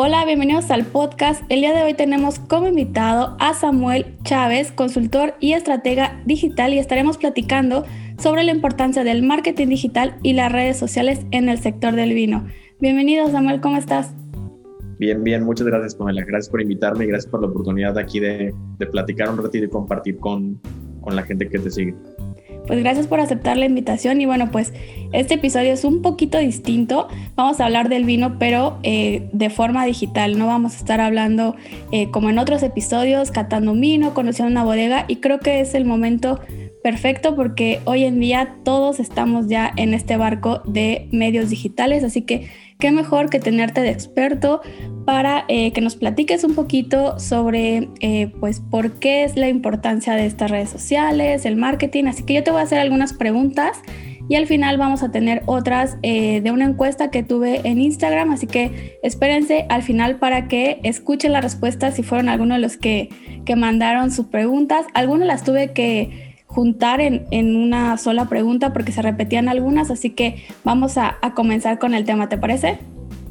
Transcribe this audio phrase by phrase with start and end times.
[0.00, 1.42] Hola, bienvenidos al podcast.
[1.48, 6.78] El día de hoy tenemos como invitado a Samuel Chávez, consultor y estratega digital, y
[6.78, 7.84] estaremos platicando
[8.16, 12.46] sobre la importancia del marketing digital y las redes sociales en el sector del vino.
[12.78, 14.14] Bienvenido, Samuel, ¿cómo estás?
[15.00, 16.24] Bien, bien, muchas gracias, Pamela.
[16.24, 19.68] Gracias por invitarme y gracias por la oportunidad aquí de, de platicar un ratito y
[19.68, 20.60] compartir con,
[21.00, 21.96] con la gente que te sigue.
[22.68, 24.74] Pues gracias por aceptar la invitación y bueno, pues
[25.12, 27.08] este episodio es un poquito distinto.
[27.34, 30.38] Vamos a hablar del vino, pero eh, de forma digital.
[30.38, 31.56] No vamos a estar hablando
[31.92, 35.86] eh, como en otros episodios, catando vino, conociendo una bodega y creo que es el
[35.86, 36.40] momento
[36.82, 42.22] perfecto porque hoy en día todos estamos ya en este barco de medios digitales, así
[42.22, 42.48] que
[42.78, 44.60] qué mejor que tenerte de experto
[45.04, 50.14] para eh, que nos platiques un poquito sobre eh, pues por qué es la importancia
[50.14, 52.04] de estas redes sociales, el marketing.
[52.04, 53.80] Así que yo te voy a hacer algunas preguntas
[54.28, 58.30] y al final vamos a tener otras eh, de una encuesta que tuve en Instagram.
[58.30, 62.76] Así que espérense al final para que escuchen las respuestas si fueron algunos de los
[62.76, 63.08] que,
[63.44, 64.86] que mandaron sus preguntas.
[64.94, 70.10] Algunas las tuve que juntar en, en, una sola pregunta porque se repetían algunas, así
[70.10, 72.80] que vamos a, a comenzar con el tema, ¿te parece?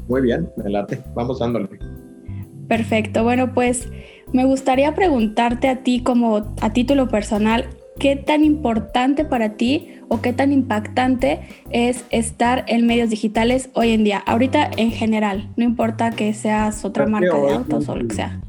[0.08, 1.68] Muy bien, adelante, vamos dándole.
[2.68, 3.88] Perfecto, bueno pues
[4.32, 7.66] me gustaría preguntarte a ti como a título personal,
[7.98, 13.90] ¿qué tan importante para ti o qué tan impactante es estar en medios digitales hoy
[13.90, 14.18] en día?
[14.18, 18.40] Ahorita en general, no importa que seas otra marca de autos o lo que sea.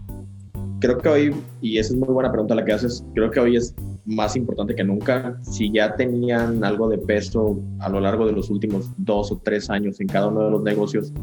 [0.80, 3.58] Creo que hoy, y esa es muy buena pregunta la que haces, creo que hoy
[3.58, 3.76] es
[4.10, 5.40] más importante que nunca.
[5.44, 9.70] Si ya tenían algo de peso a lo largo de los últimos dos o tres
[9.70, 11.14] años en cada uno de los negocios,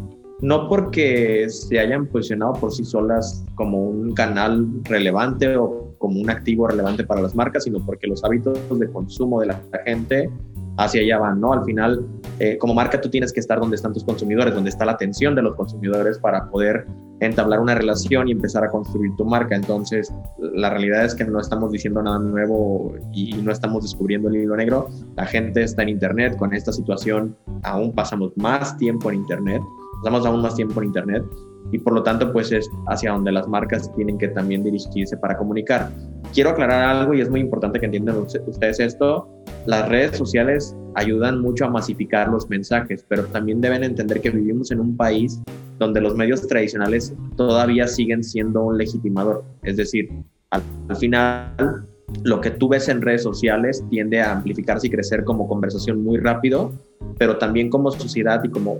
[0.41, 6.31] no porque se hayan posicionado por sí solas como un canal relevante o como un
[6.31, 10.31] activo relevante para las marcas, sino porque los hábitos de consumo de la gente
[10.77, 11.53] hacia allá van, ¿no?
[11.53, 12.07] Al final,
[12.39, 15.35] eh, como marca tú tienes que estar donde están tus consumidores, donde está la atención
[15.35, 16.87] de los consumidores para poder
[17.21, 19.57] entablar una relación y empezar a construir tu marca.
[19.57, 24.37] Entonces, la realidad es que no estamos diciendo nada nuevo y no estamos descubriendo el
[24.37, 24.89] hilo negro.
[25.17, 29.63] La gente está en Internet, con esta situación aún pasamos más tiempo en Internet,
[30.03, 31.25] pasamos aún más tiempo en Internet
[31.73, 35.37] y por lo tanto pues es hacia donde las marcas tienen que también dirigirse para
[35.37, 35.91] comunicar.
[36.33, 39.29] Quiero aclarar algo y es muy importante que entiendan ustedes esto.
[39.67, 44.71] Las redes sociales ayudan mucho a masificar los mensajes, pero también deben entender que vivimos
[44.71, 45.43] en un país
[45.79, 49.45] donde los medios tradicionales todavía siguen siendo un legitimador.
[49.63, 50.09] Es decir,
[50.51, 51.87] al, al final
[52.23, 56.19] lo que tú ves en redes sociales tiende a amplificarse y crecer como conversación muy
[56.19, 56.73] rápido,
[57.19, 58.79] pero también como sociedad y como,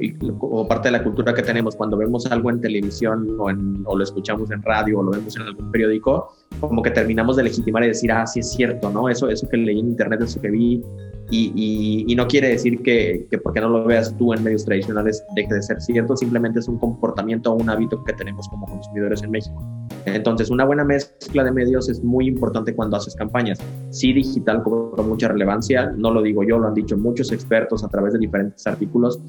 [0.69, 4.63] parte de la cultura que tenemos cuando vemos algo en televisión o, lo escuchamos en
[4.63, 8.27] radio o lo vemos en algún periódico, como que terminamos de legitimar y decir, ah,
[8.27, 9.09] sí es cierto, ¿no?
[9.09, 10.83] Eso, eso que leí en internet, eso que vi,
[11.31, 15.53] y, no quiere decir que, que, porque no lo veas tú en medios tradicionales deje
[15.53, 19.33] de ser cierto, simplemente es un comportamiento o un hábito que tenemos como consumidores en
[19.33, 19.76] México.
[20.07, 23.59] Entonces, una buena mezcla de medios es muy importante cuando haces campañas.
[23.91, 27.89] Sí, digital cobra mucha relevancia, no lo digo yo, lo han dicho muchos expertos a
[27.89, 29.21] través de diferentes artículos.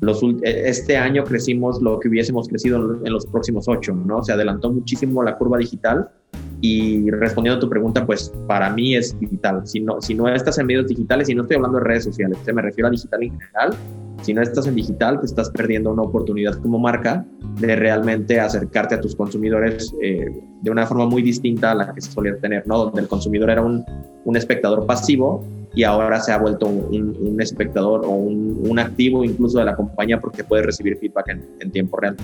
[0.00, 4.24] Los, e, este año crecimos lo que hubiésemos crecido en los próximos ocho, ¿no?
[4.24, 6.10] Se adelantó muchísimo la curva digital
[6.60, 9.66] y respondiendo a tu pregunta, pues para mí es digital.
[9.66, 12.38] Si no, si no estás en medios digitales, y no estoy hablando de redes sociales,
[12.52, 13.74] me refiero a digital en general,
[14.22, 17.24] si no estás en digital, te estás perdiendo una oportunidad como marca
[17.60, 20.26] de realmente acercarte a tus consumidores eh,
[20.62, 22.78] de una forma muy distinta a la que se solía tener, ¿no?
[22.78, 23.84] Donde el consumidor era un,
[24.24, 29.24] un espectador pasivo y ahora se ha vuelto un, un espectador o un, un, activo
[29.24, 32.16] incluso de la compañía porque puede recibir feedback en, en tiempo real.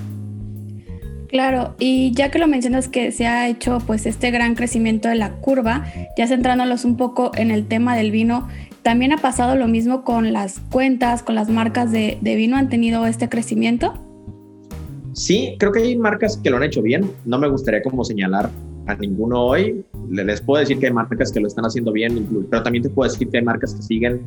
[1.29, 5.15] Claro, y ya que lo mencionas que se ha hecho pues este gran crecimiento de
[5.15, 5.85] la curva,
[6.17, 8.49] ya centrándolos un poco en el tema del vino,
[8.83, 12.57] ¿también ha pasado lo mismo con las cuentas, con las marcas de, vino?
[12.57, 13.95] ¿Han tenido este crecimiento?
[15.13, 17.11] Sí, creo que hay marcas que lo han hecho bien.
[17.25, 18.51] No me gustaría como señalar
[18.87, 19.85] a ninguno hoy.
[20.09, 23.11] Les puedo decir que hay marcas que lo están haciendo bien, pero también te puedo
[23.11, 24.23] decir que hay marcas que siguen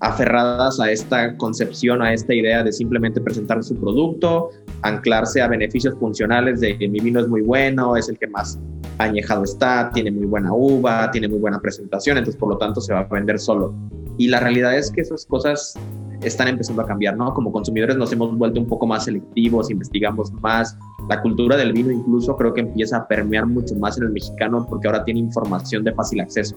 [0.00, 4.50] aferradas a esta concepción, a esta idea de simplemente presentar su producto,
[4.82, 8.58] anclarse a beneficios funcionales de mi vino es muy bueno, es el que más
[9.02, 12.92] añejado está, tiene muy buena uva, tiene muy buena presentación, entonces por lo tanto se
[12.92, 13.74] va a vender solo.
[14.18, 15.74] Y la realidad es que esas cosas
[16.22, 17.32] están empezando a cambiar, ¿no?
[17.32, 20.76] Como consumidores nos hemos vuelto un poco más selectivos, investigamos más.
[21.08, 24.66] La cultura del vino incluso creo que empieza a permear mucho más en el mexicano
[24.68, 26.56] porque ahora tiene información de fácil acceso.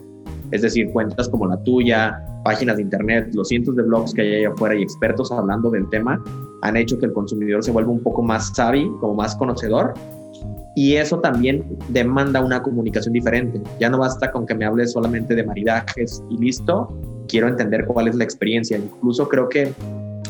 [0.51, 4.35] Es decir, cuentas como la tuya, páginas de internet, los cientos de blogs que hay
[4.35, 6.21] allá afuera y expertos hablando del tema
[6.61, 9.93] han hecho que el consumidor se vuelva un poco más savvy, como más conocedor
[10.75, 13.61] y eso también demanda una comunicación diferente.
[13.79, 16.97] Ya no basta con que me hables solamente de maridajes y listo,
[17.27, 18.77] quiero entender cuál es la experiencia.
[18.77, 19.73] Incluso creo que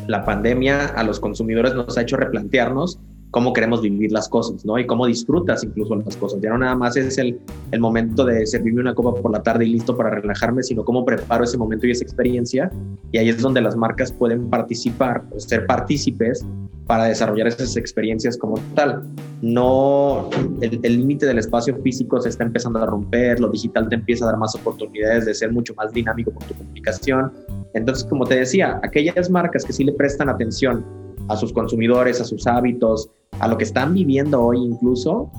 [0.08, 3.00] la pandemia a los consumidores nos ha hecho replantearnos
[3.34, 4.78] cómo queremos vivir las cosas, ¿no?
[4.78, 6.40] Y cómo disfrutas incluso las cosas.
[6.40, 7.40] Ya no nada más es el,
[7.72, 11.04] el momento de servirme una copa por la tarde y listo para relajarme, sino cómo
[11.04, 12.72] preparo ese momento y esa experiencia.
[13.12, 16.46] Y ahí es donde las marcas pueden participar, ser partícipes
[16.86, 19.02] para desarrollar esas experiencias como tal.
[19.42, 20.30] No,
[20.62, 24.28] el límite del espacio físico se está empezando a romper, lo digital te empieza a
[24.28, 27.32] dar más oportunidades de ser mucho más dinámico con tu comunicación.
[27.74, 30.86] Entonces, como te decía, aquellas marcas que sí le prestan atención
[31.30, 33.10] a sus consumidores, a sus hábitos,
[33.40, 35.32] a lo que están viviendo hoy incluso,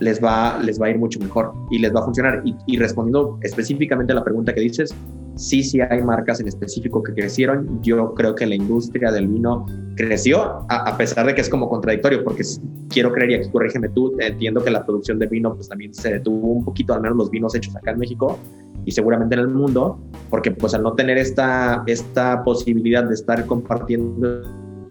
[0.00, 2.42] les va, les va a ir mucho mejor y les va a funcionar.
[2.66, 4.94] Y, respondiendo específicamente a la pregunta que dices,
[5.36, 7.80] sí, sí hay marcas en específico que crecieron.
[7.82, 9.64] Yo creo que la industria del vino
[9.96, 12.42] creció, a, pesar de que es como contradictorio, porque
[12.88, 16.12] quiero creer, y aquí corrígeme tú, entiendo que la producción de vino pues también se
[16.14, 18.38] detuvo un poquito, al menos los vinos hechos acá en México
[18.84, 20.00] y seguramente en el mundo,
[20.30, 24.42] porque pues al no tener esta, esta posibilidad de estar compartiendo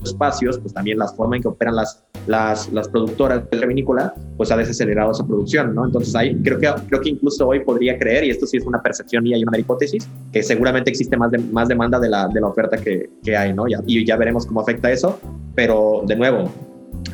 [0.03, 4.13] espacios, pues también la forma en que operan las, las, las productoras de la vinícola,
[4.37, 5.85] pues ha desacelerado esa producción, ¿no?
[5.85, 8.81] Entonces ahí creo que, creo que incluso hoy podría creer, y esto sí es una
[8.81, 12.41] percepción y hay una hipótesis, que seguramente existe más, de, más demanda de la, de
[12.41, 13.65] la oferta que, que hay, ¿no?
[13.67, 15.19] y ya veremos cómo afecta eso,
[15.55, 16.49] pero de nuevo,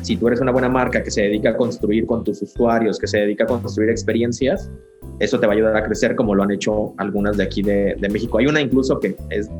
[0.02, 3.06] si tú eres una buena marca que se dedica a construir con tus usuarios, que
[3.06, 4.70] se dedica a construir experiencias,
[5.18, 7.96] eso te va a ayudar a crecer como lo han hecho algunas de aquí de,
[7.98, 8.38] de México.
[8.38, 9.50] Hay una incluso que es,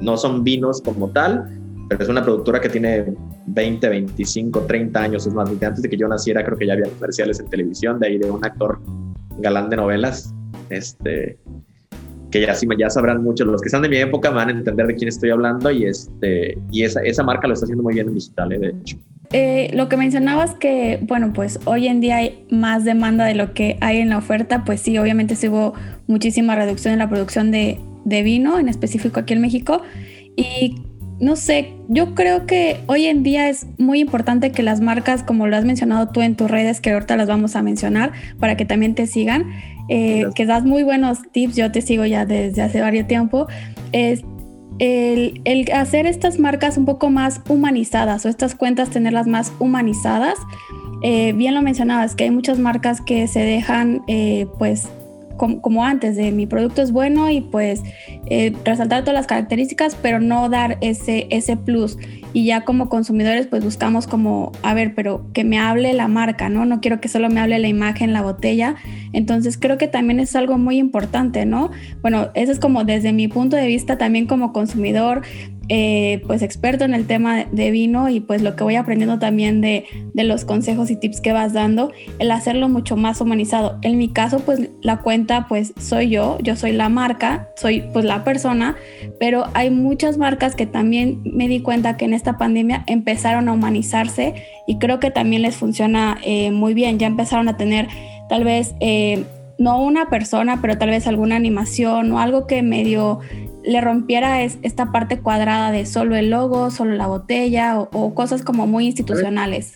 [0.00, 1.48] no son vinos como tal,
[1.88, 3.04] pero es una productora que tiene
[3.46, 6.88] 20, 25, 30 años, es más, antes de que yo naciera creo que ya había
[6.90, 8.80] comerciales en televisión, de ahí de un actor
[9.38, 10.34] galán de novelas,
[10.70, 11.38] este,
[12.30, 14.86] que ya, sí, ya sabrán mucho, los que están de mi época van a entender
[14.86, 18.08] de quién estoy hablando y, este, y esa, esa marca lo está haciendo muy bien
[18.08, 18.58] en digital, ¿eh?
[18.58, 18.98] de hecho.
[19.32, 23.54] Eh, lo que mencionabas que, bueno, pues hoy en día hay más demanda de lo
[23.54, 25.74] que hay en la oferta, pues sí, obviamente se hubo
[26.06, 29.82] muchísima reducción en la producción de, de vino, en específico aquí en México.
[30.36, 30.76] Y
[31.18, 35.46] no sé, yo creo que hoy en día es muy importante que las marcas, como
[35.46, 38.66] lo has mencionado tú en tus redes, que ahorita las vamos a mencionar para que
[38.66, 39.50] también te sigan,
[39.88, 43.46] eh, que das muy buenos tips, yo te sigo ya desde hace varios tiempo,
[43.92, 44.24] es
[44.78, 45.40] el,
[45.72, 50.34] hacer estas marcas un poco más humanizadas o estas cuentas tenerlas más humanizadas.
[51.02, 54.88] Eh, bien lo mencionabas, que hay muchas marcas que se dejan eh, pues
[55.36, 57.82] como, antes, de mi producto es bueno y pues
[58.26, 61.98] eh, resaltar todas las características, pero no dar ese, ese plus.
[62.32, 66.48] Y ya como consumidores pues buscamos como, a ver, pero que me hable la marca,
[66.48, 66.66] ¿no?
[66.66, 68.76] No quiero que solo me hable la imagen, la botella.
[69.12, 71.70] Entonces creo que también es algo muy importante, ¿no?
[72.02, 75.22] Bueno, eso es como desde mi punto de vista también como consumidor,
[75.68, 79.60] eh, pues experto en el tema de vino y pues lo que voy aprendiendo también
[79.60, 79.84] de,
[80.14, 83.78] de, los consejos y tips que vas dando, el hacerlo mucho más humanizado.
[83.82, 88.04] En mi caso, pues la cuenta pues soy yo, yo soy la marca, soy pues
[88.04, 88.76] la persona,
[89.18, 93.52] pero hay muchas marcas que también me di cuenta que en esta pandemia empezaron a
[93.52, 94.34] humanizarse
[94.66, 97.88] y creo que también les funciona eh, muy bien, ya empezaron a tener
[98.28, 98.74] tal vez...
[98.80, 99.24] Eh,
[99.58, 103.20] no una persona, pero tal vez alguna animación o algo que medio
[103.66, 108.66] le rompiera esta parte cuadrada de solo el logo, solo la botella o, cosas como
[108.66, 109.74] muy institucionales.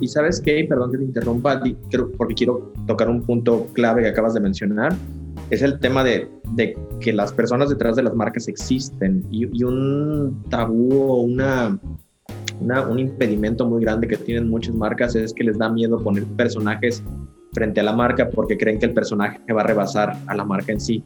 [0.00, 1.60] Y sabes qué, perdón que te interrumpa,
[2.16, 4.94] porque quiero tocar un punto clave que acabas de mencionar,
[5.50, 6.28] es el tema de,
[7.00, 11.78] que las personas detrás de las marcas existen y, un tabú o una,
[12.60, 17.02] un impedimento muy grande que tienen muchas marcas es que les da miedo poner personajes
[17.52, 20.72] frente a la marca porque creen que el personaje va a rebasar a la marca
[20.72, 21.02] en sí.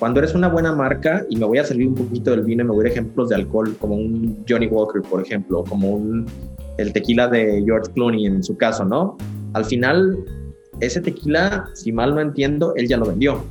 [0.00, 2.66] Cuando eres una buena marca, y me voy a servir un poquito del vino y
[2.66, 6.26] me voy a ejemplos de alcohol, como un Johnny Walker, por ejemplo, como un,
[6.78, 9.18] el tequila de George Clooney en su caso, ¿no?
[9.52, 10.18] Al final,
[10.80, 13.44] ese tequila, si mal no entiendo, él ya lo vendió.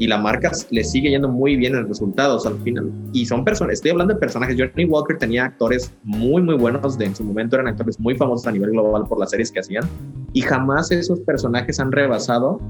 [0.00, 2.90] Y la marca le sigue yendo muy bien en resultados al final.
[3.12, 4.56] Y son personas, estoy hablando de personajes.
[4.58, 6.98] Johnny Walker tenía actores muy, muy buenos.
[6.98, 9.60] De, en su momento eran actores muy famosos a nivel global por las series que
[9.60, 9.84] hacían.
[10.32, 12.60] Y jamás esos personajes han rebasado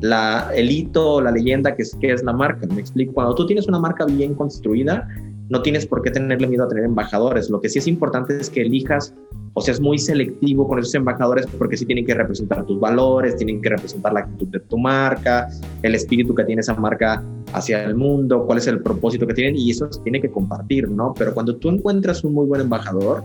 [0.00, 2.66] la, el hito, la leyenda que es, que es la marca.
[2.66, 5.08] Me explico, cuando tú tienes una marca bien construida,
[5.48, 7.50] no tienes por qué tenerle miedo a tener embajadores.
[7.50, 9.14] Lo que sí es importante es que elijas
[9.54, 13.60] o seas muy selectivo con esos embajadores porque sí tienen que representar tus valores, tienen
[13.62, 15.48] que representar la actitud de tu marca,
[15.82, 17.22] el espíritu que tiene esa marca
[17.52, 20.88] hacia el mundo, cuál es el propósito que tienen y eso se tiene que compartir,
[20.88, 21.14] ¿no?
[21.16, 23.22] Pero cuando tú encuentras un muy buen embajador,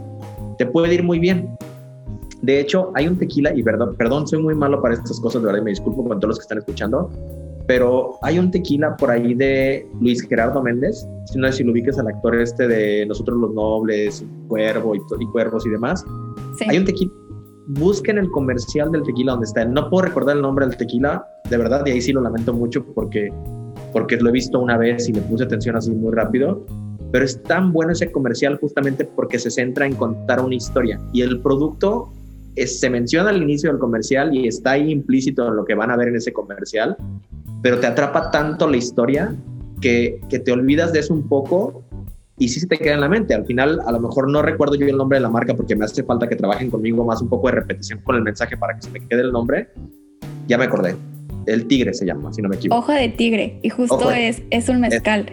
[0.58, 1.50] te puede ir muy bien.
[2.42, 5.48] De hecho, hay un tequila, y perdón, perdón, soy muy malo para estas cosas, de
[5.48, 7.10] verdad, y me disculpo con todos los que están escuchando,
[7.68, 11.06] pero hay un tequila por ahí de Luis Gerardo Méndez,
[11.36, 15.26] no sé si lo ubiques al actor este de Nosotros los Nobles, Cuervo y, y
[15.28, 16.04] Cuervos y demás.
[16.68, 17.12] Hay un tequila,
[17.68, 21.58] busquen el comercial del tequila donde está, no puedo recordar el nombre del tequila, de
[21.58, 23.30] verdad, y ahí sí lo lamento mucho porque,
[23.92, 26.66] porque lo he visto una vez y le puse atención así muy rápido,
[27.12, 31.22] pero es tan bueno ese comercial justamente porque se centra en contar una historia y
[31.22, 32.12] el producto
[32.68, 35.98] se menciona al inicio del comercial y está ahí implícito en lo que van a
[35.98, 36.98] ver en ese comercial,
[37.62, 39.36] pero te atrapa tanto la historia
[39.82, 41.84] que, que te olvidas de eso un poco
[42.40, 43.34] y sí se te queda en la mente.
[43.34, 45.86] Al final, a lo mejor no recuerdo yo el nombre de la marca porque me
[45.86, 48.82] hace falta que trabajen conmigo más un poco de repetición con el mensaje para que
[48.82, 49.68] se me quede el nombre.
[50.48, 50.96] Ya me acordé.
[51.46, 52.80] El tigre se llama, si no me equivoco.
[52.80, 53.60] Ojo de tigre.
[53.62, 55.30] Y justo es, es un mezcal.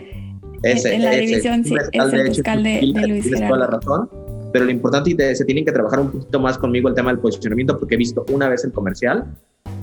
[0.63, 4.11] Ese, en la división, sí, es el mezcal de, de, Luis Tienes toda la razón.
[4.53, 7.21] Pero lo importante que se tienen que trabajar un poquito más conmigo el tema del
[7.21, 9.25] posicionamiento porque he visto una vez el comercial,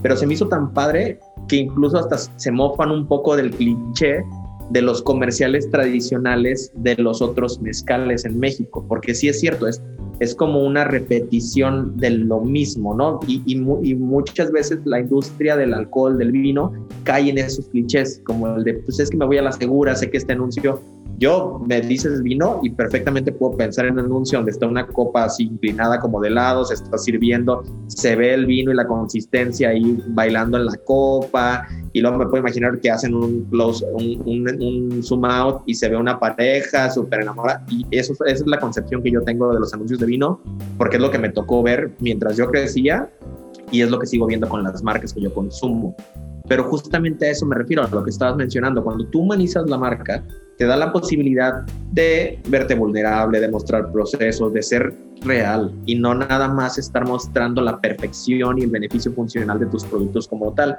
[0.01, 4.23] pero se me hizo tan padre que incluso hasta se mofan un poco del cliché
[4.69, 9.81] de los comerciales tradicionales de los otros mezcales en México, porque sí es cierto, es,
[10.19, 13.19] es como una repetición de lo mismo, ¿no?
[13.27, 16.71] Y, y, muchas veces la industria del alcohol, del vino,
[17.03, 19.95] cae en esos clichés, como el de, pues es que me voy a la segura,
[19.95, 20.81] sé que este anuncio
[21.17, 25.25] yo me dices vino y perfectamente puedo pensar en un anuncio donde está una copa
[25.25, 29.69] así inclinada como de lado, se está sirviendo, se ve el vino y la consistencia
[29.69, 34.21] ahí bailando en la copa y luego me puedo imaginar que hacen un close, un,
[34.25, 38.59] un, zoom out y se ve una pareja súper enamorada y eso, esa es la
[38.59, 40.41] concepción que yo tengo de los anuncios de vino
[40.77, 43.09] porque es lo que me tocó ver mientras yo crecía
[43.71, 45.95] y es lo que sigo viendo con las marcas que yo consumo.
[46.47, 48.83] Pero justamente a eso me refiero, a lo que estabas mencionando.
[48.83, 50.23] Cuando tú humanizas la marca,
[50.63, 54.93] te da la posibilidad de verte vulnerable, de mostrar procesos, de ser
[55.23, 59.83] real y no nada más estar mostrando la perfección y el beneficio funcional de tus
[59.83, 60.77] productos como tal.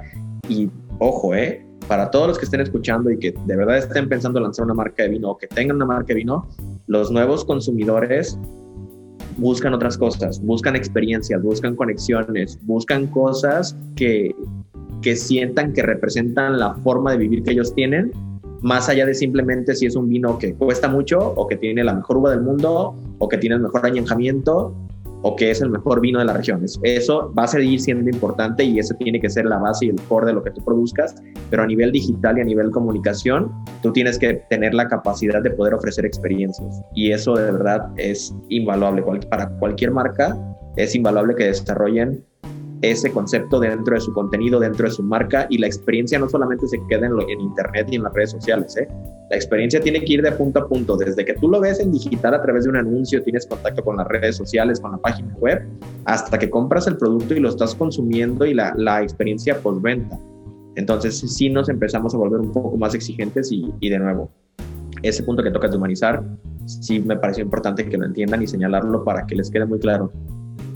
[0.49, 4.39] Y ojo, eh, para todos los que estén escuchando y que de verdad estén pensando
[4.39, 6.47] lanzar una marca de vino o que tengan una marca de vino,
[6.87, 8.39] los nuevos consumidores
[9.37, 14.35] buscan otras cosas, buscan experiencias, buscan conexiones, buscan cosas que,
[15.03, 18.11] que sientan que representan la forma de vivir que ellos tienen
[18.65, 21.93] más allá de simplemente si es un vino que cuesta mucho o que tiene la
[21.93, 24.75] mejor uva del mundo o que tiene el mejor añejamiento
[25.21, 26.65] o que es el mejor vino de la región.
[26.81, 30.01] Eso va a seguir siendo importante y eso tiene que ser la base y el
[30.09, 31.13] core de lo que tú produzcas,
[31.51, 33.51] pero a nivel digital y a nivel comunicación,
[33.83, 38.33] tú tienes que tener la capacidad de poder ofrecer experiencias y eso de verdad es
[38.49, 39.03] invaluable.
[39.29, 40.35] Para cualquier marca
[40.75, 42.25] es invaluable que desarrollen
[42.81, 46.67] ese concepto dentro de su contenido, dentro de su marca y la experiencia no solamente
[46.67, 48.87] se queda en, en internet y en las redes sociales, ¿eh?
[49.29, 51.91] la experiencia tiene que ir de punto a punto, desde que tú lo ves en
[51.91, 55.33] digital a través de un anuncio, tienes contacto con las redes sociales, con la página
[55.35, 55.63] web,
[56.05, 60.19] hasta que compras el producto y lo estás consumiendo y la, la experiencia postventa.
[60.75, 64.29] Entonces sí nos empezamos a volver un poco más exigentes y, y de nuevo,
[65.01, 66.23] ese punto que tocas de humanizar,
[66.65, 70.11] sí me pareció importante que lo entiendan y señalarlo para que les quede muy claro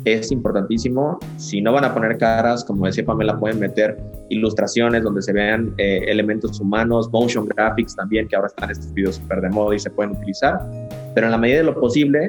[0.06, 1.20] es importantísimo.
[1.38, 3.98] Si no van a poner caras, como decía Pamela, pueden meter
[4.30, 9.16] ilustraciones donde se vean eh, elementos humanos, motion graphics también, que ahora están estos videos
[9.16, 10.60] súper de moda y se pueden utilizar.
[11.16, 12.28] Pero en la medida de lo posible,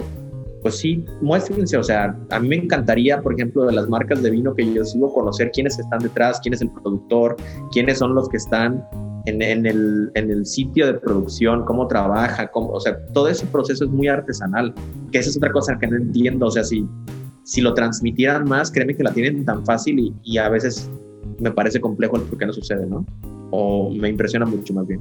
[0.62, 1.76] pues sí, muéstrense.
[1.76, 4.84] O sea, a mí me encantaría, por ejemplo, de las marcas de vino que yo
[4.84, 7.36] sigo, conocer quiénes están detrás, quién es el productor,
[7.72, 8.84] quiénes son los que están
[9.26, 13.46] en, en, el, en, el, sitio de producción, cómo trabaja, cómo, o sea, todo ese
[13.46, 14.74] proceso es muy artesanal,
[15.12, 16.86] que esa es otra cosa que no entiendo, o sea, si
[17.44, 20.90] si lo transmitieran más, créeme que la tienen tan fácil y, a veces
[21.38, 23.04] me parece complejo el por qué no sucede, ¿no?
[23.50, 25.00] O me impresiona mucho más bien.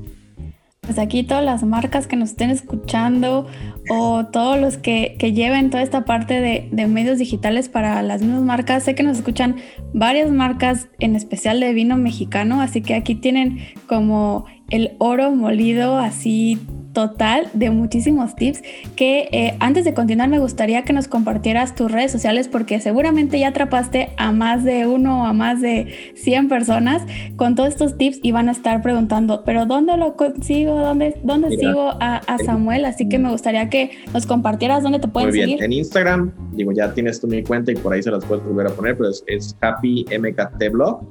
[0.82, 3.46] Pues aquí todas las marcas que nos estén escuchando
[3.92, 8.22] o todos los que, que lleven toda esta parte de, de, medios digitales para las
[8.22, 9.58] mismas marcas, sé que nos escuchan
[9.94, 15.98] varias marcas, en especial de vino mexicano, así que aquí tienen como el oro molido
[15.98, 16.58] así
[17.00, 18.62] total de muchísimos tips
[18.98, 23.40] que eh, antes de continuar me gustaría que nos compartieras tus redes sociales porque seguramente
[23.40, 27.02] ya atrapaste a más de uno o a más de 100 personas
[27.38, 30.76] con todos estos tips y van a estar preguntando, pero ¿dónde lo consigo?
[30.76, 32.84] ¿Dónde, dónde sigo a, Samuel?
[32.84, 35.64] Así que me gustaría que nos compartieras dónde te pueden Muy bien.
[35.64, 38.68] En Instagram, digo, ya tienes tú mi cuenta y por ahí se las puedes volver
[38.68, 41.02] a poner, pero es, es Happy MKT Blog,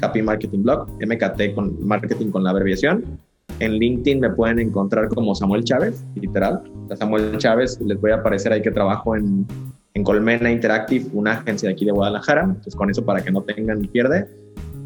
[0.00, 3.18] Happy Marketing Blog, MKT con marketing con la abreviación
[3.60, 6.62] En LinkedIn me pueden encontrar como Samuel Chávez, literal.
[6.98, 9.46] Samuel Chávez, les voy a aparecer ahí que trabajo en,
[9.94, 12.44] en Colmena Interactive, una agencia de aquí de Guadalajara.
[12.44, 14.28] Entonces, con eso para que no tengan pierde.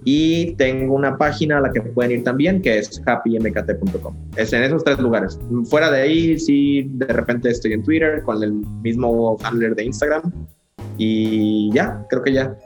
[0.04, 4.14] Y tengo una página a la que pueden ir también, que es happymkt.com.
[4.36, 5.38] Es en esos tres lugares.
[5.64, 10.32] Fuera de ahí, sí, de repente estoy en Twitter con el mismo handler de Instagram.
[10.96, 12.56] Y ya, creo que ya.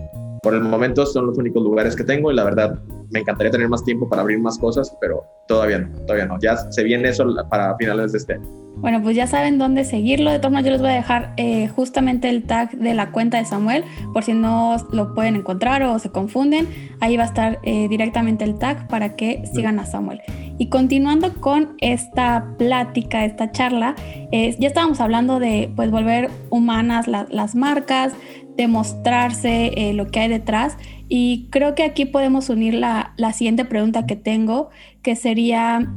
[0.42, 2.80] Por el momento son los únicos lugares que tengo y la verdad
[3.11, 6.37] me encantaría tener más tiempo para abrir más cosas, pero todavía no, todavía no.
[6.40, 8.62] Ya se viene eso para finales de este año.
[8.76, 10.32] Bueno, pues ya saben dónde seguirlo.
[10.32, 13.38] De todas maneras, yo les voy a dejar eh, justamente el tag de la cuenta
[13.38, 16.66] de Samuel, por si no lo pueden encontrar o se confunden.
[16.99, 20.22] Ahí va a estar eh, directamente el tag para que sigan a Samuel.
[20.58, 23.94] Y continuando con esta plática, esta charla,
[24.32, 28.12] ya estábamos hablando de pues volver humanas las marcas,
[28.56, 30.76] demostrarse eh, lo que hay detrás.
[31.09, 34.71] Y creo que aquí podemos unir la, la siguiente pregunta que tengo,
[35.02, 35.92] que sería,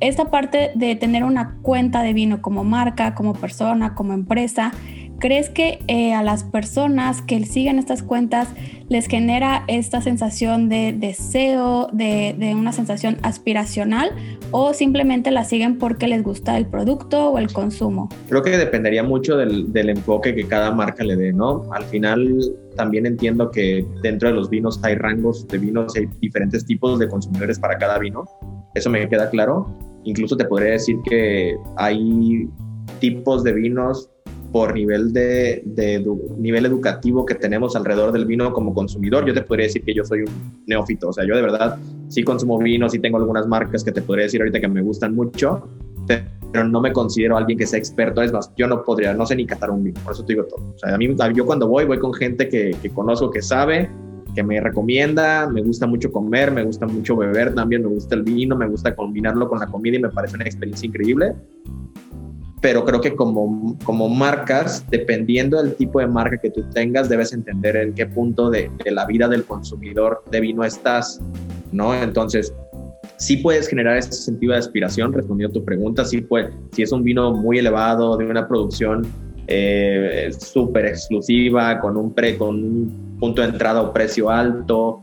[0.00, 4.72] esta parte de tener una cuenta de vino como marca, como persona, como empresa,
[5.18, 8.48] ¿crees que eh, a las personas que siguen estas cuentas
[8.88, 14.10] les genera esta sensación de deseo, de, una sensación aspiracional
[14.50, 18.08] o simplemente la siguen porque les gusta el producto o el consumo?
[18.28, 21.64] Creo que dependería mucho del, del enfoque que cada marca le dé, ¿no?
[21.72, 22.34] Al final
[22.76, 27.08] también entiendo que dentro de los vinos hay rangos de vinos, hay diferentes tipos de
[27.08, 28.24] consumidores para cada vino.
[28.74, 29.76] Eso me queda claro
[30.08, 32.48] Incluso te podría decir que hay
[32.98, 34.10] tipos de vinos
[34.52, 35.62] por nivel de,
[36.38, 39.26] nivel educativo que tenemos alrededor del vino como consumidor.
[39.26, 41.78] Yo te podría decir que yo soy un neófito, o sea, yo de verdad
[42.08, 45.14] sí consumo vino, sí tengo algunas marcas que te podría decir ahorita que me gustan
[45.14, 45.68] mucho,
[46.06, 48.22] pero no me considero alguien que sea experto.
[48.22, 50.44] Es más, yo no podría, no sé ni catar un vino, por eso te digo
[50.44, 50.72] todo.
[50.74, 53.90] O sea, a mí, yo cuando voy, voy con gente que, que conozco, que sabe,
[54.34, 58.22] que me recomienda, me gusta mucho comer, me gusta mucho beber también, me gusta el
[58.22, 61.34] vino, me gusta combinarlo con la comida y me parece una experiencia increíble.
[62.60, 67.32] Pero creo que como, como marcas, dependiendo del tipo de marca que tú tengas, debes
[67.32, 71.20] entender en qué punto de, de la vida del consumidor de vino estás,
[71.70, 71.94] ¿no?
[71.94, 72.52] Entonces,
[73.18, 76.92] sí puedes generar ese sentido de aspiración, respondiendo a tu pregunta, sí puede, si es
[76.92, 79.06] un vino muy elevado, de una producción
[79.46, 85.00] eh, súper exclusiva, con un, pre, con un punto de entrada o precio alto,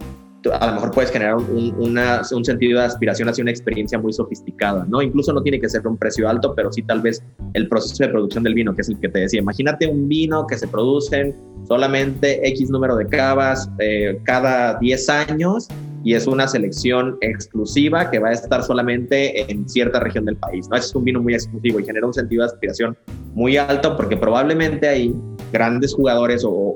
[0.53, 5.01] a lo mejor puedes generar un, sentido de aspiración hacia una experiencia muy sofisticada, ¿no?
[5.01, 8.10] Incluso no tiene que ser un precio alto, pero sí tal vez el proceso de
[8.10, 9.39] producción del vino, que es el que te decía.
[9.39, 11.36] Imagínate un vino que se producen
[11.67, 15.67] solamente X número de cavas eh, cada 10 años
[16.06, 20.70] y es una selección exclusiva que va a estar solamente en cierta región del país,
[20.70, 20.78] ¿no?
[20.78, 22.96] Es un vino muy exclusivo y genera un sentido de aspiración
[23.34, 25.15] muy alto porque probablemente ahí
[25.52, 26.76] grandes jugadores o,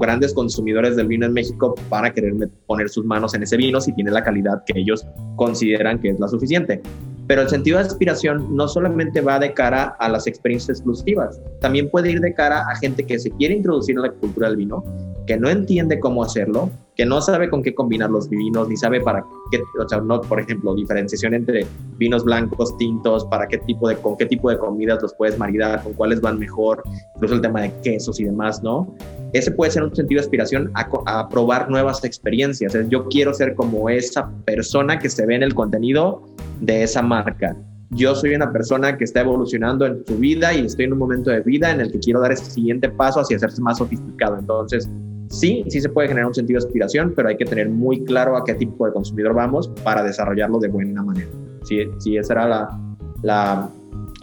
[0.00, 2.34] grandes consumidores del vino en México van a querer
[2.66, 5.06] poner sus manos en ese vino si tiene la calidad que ellos
[5.36, 6.82] consideran que es la suficiente.
[7.28, 11.88] Pero el sentido de aspiración no solamente va de cara a las experiencias exclusivas, también
[11.90, 14.84] puede ir de cara a gente que se quiere introducir en la cultura del vino,
[15.26, 19.00] que no entiende cómo hacerlo, que no sabe con qué combinar los vinos, ni sabe
[19.00, 23.88] para qué, o sea, no, por ejemplo, diferenciación entre vinos blancos, tintos, para qué tipo
[23.88, 26.82] de, con qué tipo de comidas los puedes maridar, con cuáles van mejor,
[27.14, 28.94] incluso el tema de quesos y demás, ¿no?
[29.32, 32.76] Ese puede ser un sentido de aspiración a, a probar nuevas experiencias.
[32.88, 36.22] Yo quiero ser como esa persona que se ve en el contenido
[36.60, 37.56] de esa marca.
[37.90, 41.30] Yo soy una persona que está evolucionando en su vida y estoy en un momento
[41.30, 44.38] de vida en el que quiero dar ese siguiente paso hacia hacerse más sofisticado.
[44.38, 44.88] Entonces,
[45.34, 48.36] sí, sí se puede generar un sentido de aspiración, pero hay que tener muy claro
[48.36, 51.30] a qué tipo de consumidor vamos para desarrollarlo de buena manera.
[51.64, 52.80] Si, si esa era la,
[53.22, 53.68] la,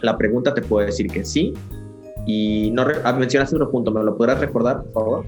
[0.02, 1.54] la pregunta, te puedo decir que sí.
[2.26, 5.26] Y no ah, mencionaste otro punto, ¿me lo podrás recordar, por favor?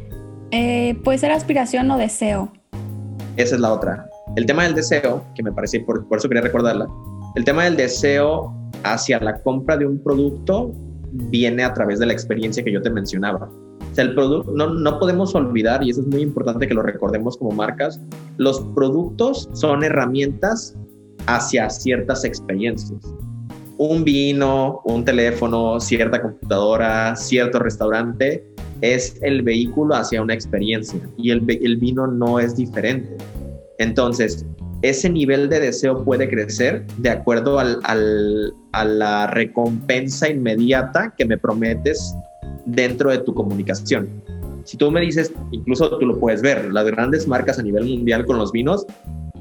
[0.51, 2.53] Eh, puede ser aspiración o deseo.
[3.37, 4.09] Esa es la otra.
[4.37, 6.87] El tema del deseo, que me parece, por, por eso quería recordarla,
[7.35, 10.73] el tema del deseo hacia la compra de un producto
[11.12, 13.51] viene a través de la experiencia que yo te mencionaba.
[13.96, 17.52] El producto, no, no podemos olvidar, y eso es muy importante que lo recordemos como
[17.52, 18.00] marcas,
[18.38, 20.76] los productos son herramientas
[21.26, 23.00] hacia ciertas experiencias.
[23.76, 28.44] Un vino, un teléfono, cierta computadora, cierto restaurante,
[28.80, 33.16] es el vehículo hacia una experiencia y el, el vino no es diferente.
[33.78, 34.44] Entonces,
[34.83, 37.80] ese nivel de deseo puede crecer de acuerdo al,
[38.72, 42.14] a la recompensa inmediata que me prometes
[42.66, 44.22] dentro de tu comunicación.
[44.64, 48.24] Si tú me dices, incluso tú lo puedes ver, las grandes marcas a nivel mundial
[48.24, 48.87] con los vinos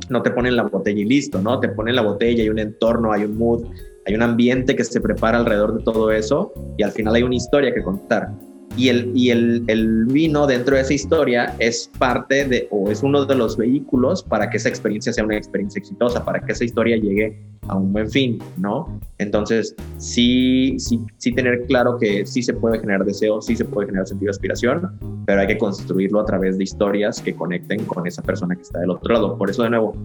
[0.10, 1.60] no te ponen la botella y listo, ¿no?
[1.60, 3.66] Te ponen la botella, hay un entorno, hay un mood,
[4.06, 7.36] hay un ambiente que se prepara alrededor de todo eso y al final hay una
[7.36, 8.30] historia que contar.
[8.76, 13.04] Y el, y el, el, vino dentro de esa historia es parte de, o es
[13.04, 16.64] uno de los vehículos para que esa experiencia sea una experiencia exitosa, para que esa
[16.64, 19.00] historia llegue a un buen fin, ¿no?
[19.18, 23.88] Entonces, sí, sí, sí tener claro que sí se puede generar deseo, sí se puede
[23.88, 28.08] generar sentido de aspiración, pero hay que construirlo a través de historias que conecten con
[28.08, 29.38] esa persona que está del otro lado.
[29.38, 29.96] Por eso, de nuevo,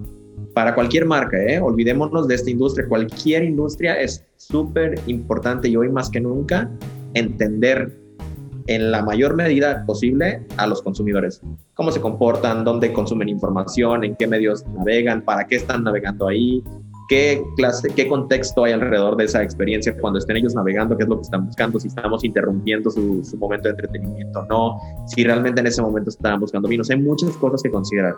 [0.54, 1.60] para cualquier marca, ¿eh?
[1.60, 6.70] olvidémonos de esta industria, cualquier industria es súper importante y hoy más que nunca
[7.14, 8.07] entender
[8.68, 11.40] en la mayor medida posible a los consumidores.
[11.74, 16.62] Cómo se comportan, dónde consumen información, en qué medios navegan, para qué están navegando ahí,
[17.08, 21.08] qué clase, qué contexto hay alrededor de esa experiencia cuando estén ellos navegando, qué es
[21.08, 25.62] lo que están buscando, si estamos interrumpiendo su, momento de entretenimiento o no, si realmente
[25.62, 26.90] en ese momento están buscando vinos.
[26.90, 28.14] Hay muchas cosas que considerar,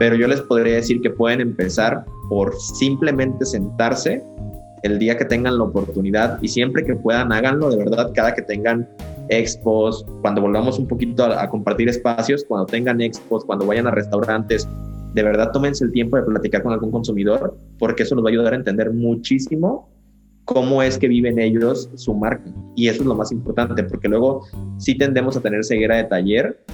[0.00, 4.24] pero yo les podría decir que pueden empezar por simplemente sentarse
[4.82, 8.42] el día que tengan la oportunidad y siempre que puedan háganlo de verdad cada que
[8.42, 8.86] tengan
[9.28, 14.68] expos, cuando volvamos un poquito a, compartir espacios, cuando tengan expos, cuando vayan a restaurantes,
[15.14, 18.32] de verdad tómense el tiempo de platicar con algún consumidor, porque eso nos va a
[18.32, 19.88] ayudar a entender muchísimo
[20.44, 22.50] cómo es que viven ellos su marca.
[22.76, 24.42] Y eso es lo más importante, porque luego
[24.78, 26.64] sí tendemos a tener ceguera de taller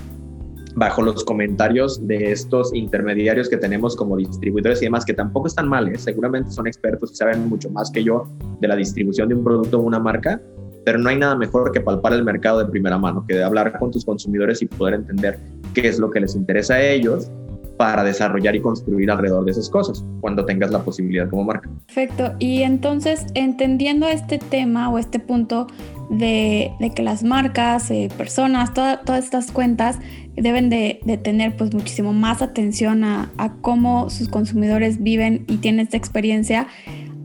[0.74, 5.68] bajo los comentarios de estos intermediarios que tenemos como distribuidores y demás, que tampoco están
[5.68, 5.98] mal, ¿eh?
[5.98, 8.24] seguramente son expertos y saben mucho más que yo
[8.60, 10.40] de la distribución de un producto o una marca,
[10.84, 13.78] pero no hay nada mejor que palpar el mercado de primera mano, que de hablar
[13.78, 15.38] con tus consumidores y poder entender
[15.74, 17.30] qué es lo que les interesa a ellos
[17.80, 21.70] para desarrollar y construir alrededor de esas cosas cuando tengas la posibilidad como marca.
[21.86, 22.34] Perfecto.
[22.38, 25.66] Y entonces, entendiendo este tema o este punto
[26.10, 29.98] de, que las marcas, eh, personas, todas estas cuentas
[30.36, 35.86] deben de, tener pues muchísimo más atención a, a cómo sus consumidores viven y tienen
[35.86, 36.66] esta experiencia.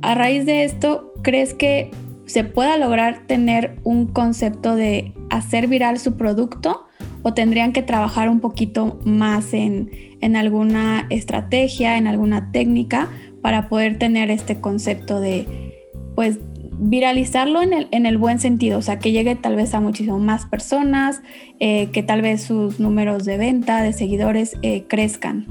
[0.01, 1.91] A raíz de esto, ¿crees que
[2.25, 6.85] se pueda lograr tener un concepto de hacer viral su producto
[7.23, 9.89] o tendrían que trabajar un poquito más en,
[10.35, 13.09] alguna estrategia, en alguna técnica
[13.41, 15.83] para poder tener este concepto de,
[16.15, 16.39] pues,
[16.77, 20.19] viralizarlo en el, en el buen sentido, o sea, que llegue tal vez a muchísimo
[20.19, 21.21] más personas,
[21.59, 25.45] eh, que tal vez sus números de venta, de seguidores eh, crezcan.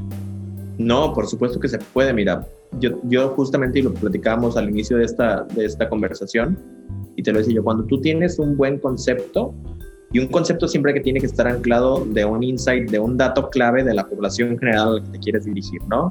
[0.77, 2.47] No, por supuesto que se puede, mira,
[2.81, 6.59] yo, yo justamente, lo platicábamos al inicio de esta, de esta conversación,
[7.17, 9.55] y te lo decía yo, cuando tú tienes un buen concepto,
[10.13, 13.51] y un concepto siempre que tiene que estar anclado de un insight, de un dato
[13.51, 16.09] clave de la población general a la que te quieres dirigir, ¿no?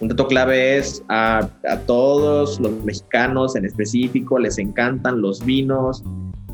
[0.00, 6.02] Un dato clave es a, a todos los mexicanos en específico les encantan los vinos,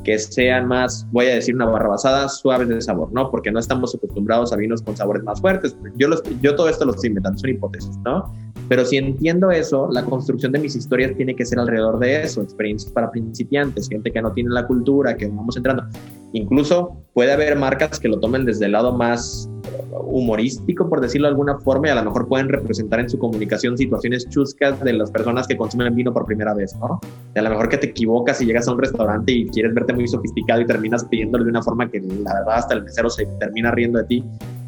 [0.05, 3.31] que sean más, voy a decir una barra basada, suaves de sabor, ¿no?
[3.31, 5.77] Porque no estamos acostumbrados a vinos con sabores más fuertes.
[5.97, 8.33] Yo, los, yo todo esto lo estoy inventando, son hipótesis, ¿no?
[8.69, 12.41] Pero si entiendo eso, la construcción de mis historias tiene que ser alrededor de eso,
[12.41, 15.85] experiencias para principiantes, gente que no tiene la cultura, que vamos entrando.
[16.33, 19.51] Incluso puede haber marcas que lo tomen desde el lado más
[19.93, 23.77] humorístico, por decirlo de alguna forma, y a lo mejor pueden representar en su comunicación
[23.77, 27.01] situaciones chuscas de las personas que consumen vino por primera vez, ¿no?
[27.35, 30.09] a lo mejor que te equivocas y llegas a un restaurante y quieres verte muy
[30.09, 33.71] sofisticado y terminas pidiéndole de una forma que la verdad hasta el mesero se termina
[33.71, 34.25] riendo de ti,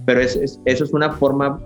[0.06, 1.60] pero es, eso es una forma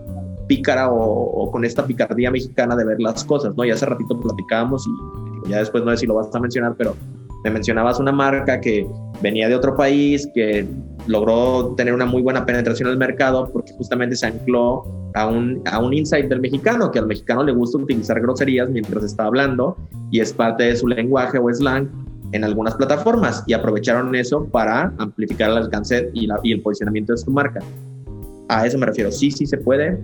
[0.46, 3.64] pícara o, con esta picardía mexicana de ver las cosas, ¿no?
[3.64, 6.96] Ya hace ratito platicábamos y ya después no sé si lo vas a mencionar, pero
[7.44, 8.86] me mencionabas una marca que
[9.22, 10.66] venía de otro país, que
[11.06, 15.62] logró tener una muy buena penetración en el mercado porque justamente se ancló a un,
[15.66, 19.76] a un insight del mexicano, que al mexicano le gusta utilizar groserías mientras está hablando
[20.10, 21.88] y es parte de su lenguaje o slang
[22.32, 27.12] en algunas plataformas y aprovecharon eso para amplificar el alcance y, la, y el posicionamiento
[27.12, 27.60] de su marca.
[28.48, 29.98] A eso me refiero, sí, sí se puede,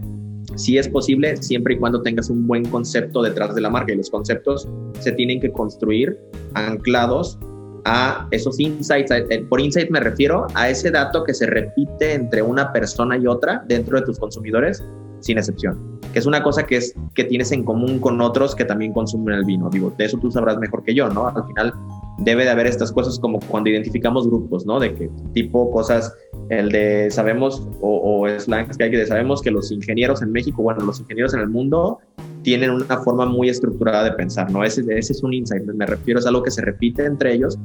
[0.57, 3.97] sí es posible siempre y cuando tengas un buen concepto detrás de la marca y
[3.97, 4.69] los conceptos
[5.01, 6.19] se tienen que construir
[6.55, 7.39] anclados
[7.85, 9.13] a esos insights.
[9.49, 13.65] Por insight me refiero a ese dato que se repite entre una persona y otra
[13.67, 14.83] dentro de tus consumidores,
[15.21, 16.01] sin excepción.
[16.13, 19.35] Que es una cosa que, es, que tienes en común con otros que también consumen
[19.35, 19.71] el vino.
[19.71, 21.29] Digo, de eso tú sabrás mejor que yo, ¿no?
[21.29, 21.73] Al final
[22.19, 24.79] debe de haber estas cosas como cuando identificamos grupos, ¿no?
[24.79, 26.15] De que tipo cosas,
[26.51, 30.63] el de sabemos o, o slangs que hay que sabemos que los ingenieros en México,
[30.63, 32.01] bueno, los ingenieros en el mundo
[32.43, 34.65] tienen una forma muy estructurada de pensar, ¿no?
[34.65, 37.59] Ese, ese es un insight, me refiero, es algo que se repite entre ellos,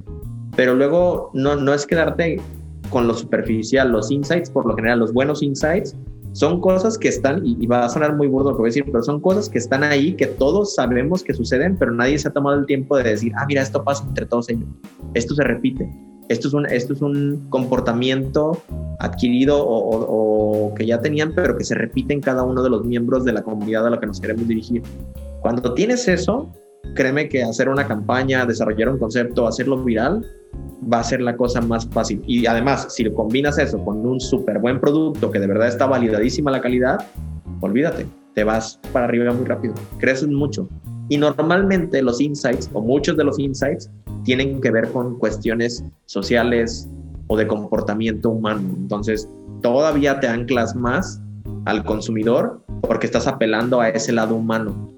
[0.56, 2.42] pero luego no, no es quedarte
[2.90, 5.96] con lo superficial, los insights, por lo general, los buenos insights,
[6.34, 8.86] son cosas que están, y, va a sonar muy burdo lo que voy a decir,
[8.86, 12.32] pero son cosas que están ahí, que todos sabemos que suceden, pero nadie se ha
[12.32, 14.68] tomado el tiempo de decir, ah, mira, esto pasa entre todos ellos,
[15.16, 15.90] esto se repite,
[16.30, 18.62] esto es un, esto es un comportamiento
[19.00, 23.24] adquirido o, que ya tenían, pero que se repite en cada uno de los miembros
[23.26, 24.84] de la comunidad a la que nos queremos dirigir.
[25.42, 26.52] Cuando tienes eso,
[26.94, 30.26] créeme que hacer una campaña, desarrollar un concepto, hacerlo viral,
[30.92, 32.22] va a ser la cosa más fácil.
[32.28, 35.86] Y además, si lo combinas eso con un súper buen producto que de verdad está
[35.86, 37.06] validadísima la calidad,
[37.62, 40.68] olvídate, te vas para arriba muy rápido, creces mucho.
[41.10, 43.90] Y normalmente los insights o muchos de los insights
[44.28, 46.86] tienen que ver con cuestiones sociales
[47.28, 48.76] o de comportamiento humano.
[48.78, 49.30] Entonces,
[49.62, 51.22] todavía te anclas más
[51.64, 54.94] al consumidor porque estás apelando a ese lado humano.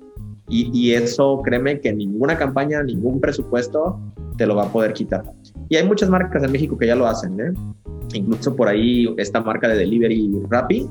[0.48, 4.00] Y, y, eso, créeme que ninguna campaña, ningún presupuesto
[4.36, 5.24] te lo va a poder quitar.
[5.70, 7.54] Y hay muchas marcas en México que ya lo hacen, ¿eh?
[8.14, 10.90] Incluso por ahí esta marca de delivery Rappi,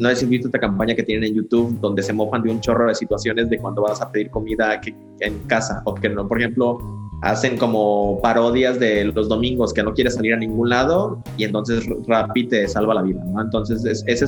[0.00, 2.88] no he visto esta campaña que tienen en YouTube donde se mofan de un chorro
[2.88, 4.80] de situaciones de cuando vas a pedir comida
[5.20, 9.94] en casa o que no, por ejemplo, hacen como parodias de los domingos que no
[9.94, 13.40] quieres salir a ningún lado y entonces Rappi te salva la vida, ¿no?
[13.40, 14.26] Entonces, es, ese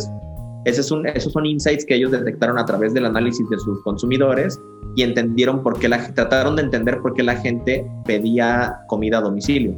[0.65, 0.87] esos
[1.33, 4.61] son insights que ellos detectaron a través del análisis de sus consumidores
[4.97, 9.21] y entendieron por qué la trataron de entender por qué la gente pedía comida a
[9.23, 9.75] domicilio.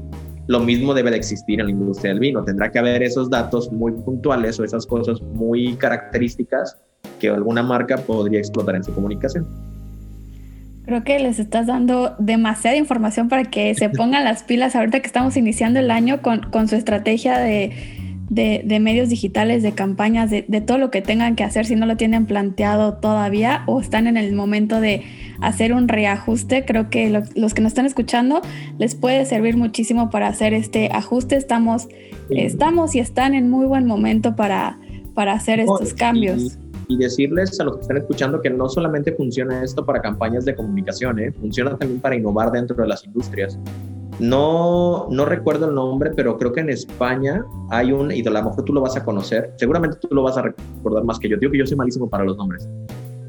[0.46, 2.42] Lo mismo debe de existir en la industria del vino.
[2.42, 6.76] Tendrá que haber esos datos muy puntuales o esas cosas muy características
[7.20, 9.46] que alguna marca podría explotar en su comunicación.
[10.90, 15.06] Creo que les estás dando demasiada información para que se pongan las pilas ahorita que
[15.06, 17.70] estamos iniciando el año con, con su estrategia de,
[18.28, 21.76] de, de, medios digitales, de campañas, de, de, todo lo que tengan que hacer si
[21.76, 25.04] no lo tienen planteado todavía o están en el momento de
[25.40, 26.64] hacer un reajuste.
[26.64, 28.42] Creo que los que nos están escuchando
[28.78, 31.36] les puede servir muchísimo para hacer este ajuste.
[31.36, 31.86] Estamos,
[32.30, 34.80] estamos y están en muy buen momento para,
[35.14, 36.58] para hacer estos cambios.
[36.90, 40.54] Y, decirles a los que están escuchando que no solamente funciona esto para campañas de
[40.54, 41.32] comunicación, ¿eh?
[41.32, 43.58] funciona también para innovar dentro de las industrias.
[44.18, 48.42] No, no recuerdo el nombre, pero creo que en España hay un, y a lo
[48.42, 51.38] mejor tú lo vas a conocer, seguramente tú lo vas a recordar más que yo,
[51.38, 52.68] digo que yo soy malísimo para los nombres.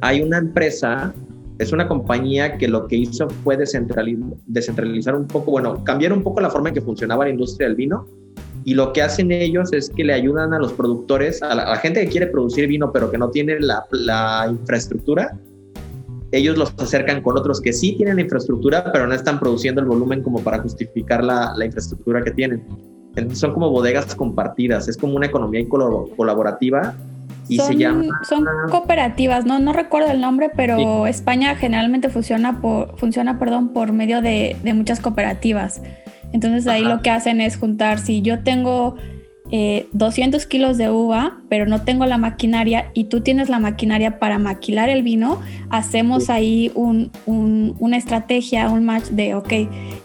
[0.02, 1.13] Hay una empresa
[1.62, 6.41] es una compañía que lo que hizo fue descentralizar, un poco, bueno, cambiar un poco
[6.41, 8.08] la forma en que funcionaba la industria del vino.
[8.63, 12.02] Y lo que hacen ellos es que le ayudan a los productores, a la, gente
[12.02, 15.38] que quiere producir vino pero que no tiene la, infraestructura,
[16.32, 19.88] ellos los acercan con otros que sí tienen la infraestructura, pero no están produciendo el
[19.88, 22.63] volumen como para justificar la, la infraestructura que tienen.
[23.15, 26.95] Entonces son como bodegas compartidas, es como una economía colaborativa
[28.24, 33.91] son, cooperativas, no, no recuerdo el nombre, pero España generalmente funciona por, funciona, perdón, por
[33.91, 35.82] medio de, muchas cooperativas.
[36.33, 38.95] Entonces ahí lo que hacen es juntar, si yo tengo
[39.51, 44.17] 200 eh, kilos de uva, pero no tengo la maquinaria y tú tienes la maquinaria
[44.17, 49.53] para maquilar el vino, hacemos ahí un, una estrategia, un match de, ok,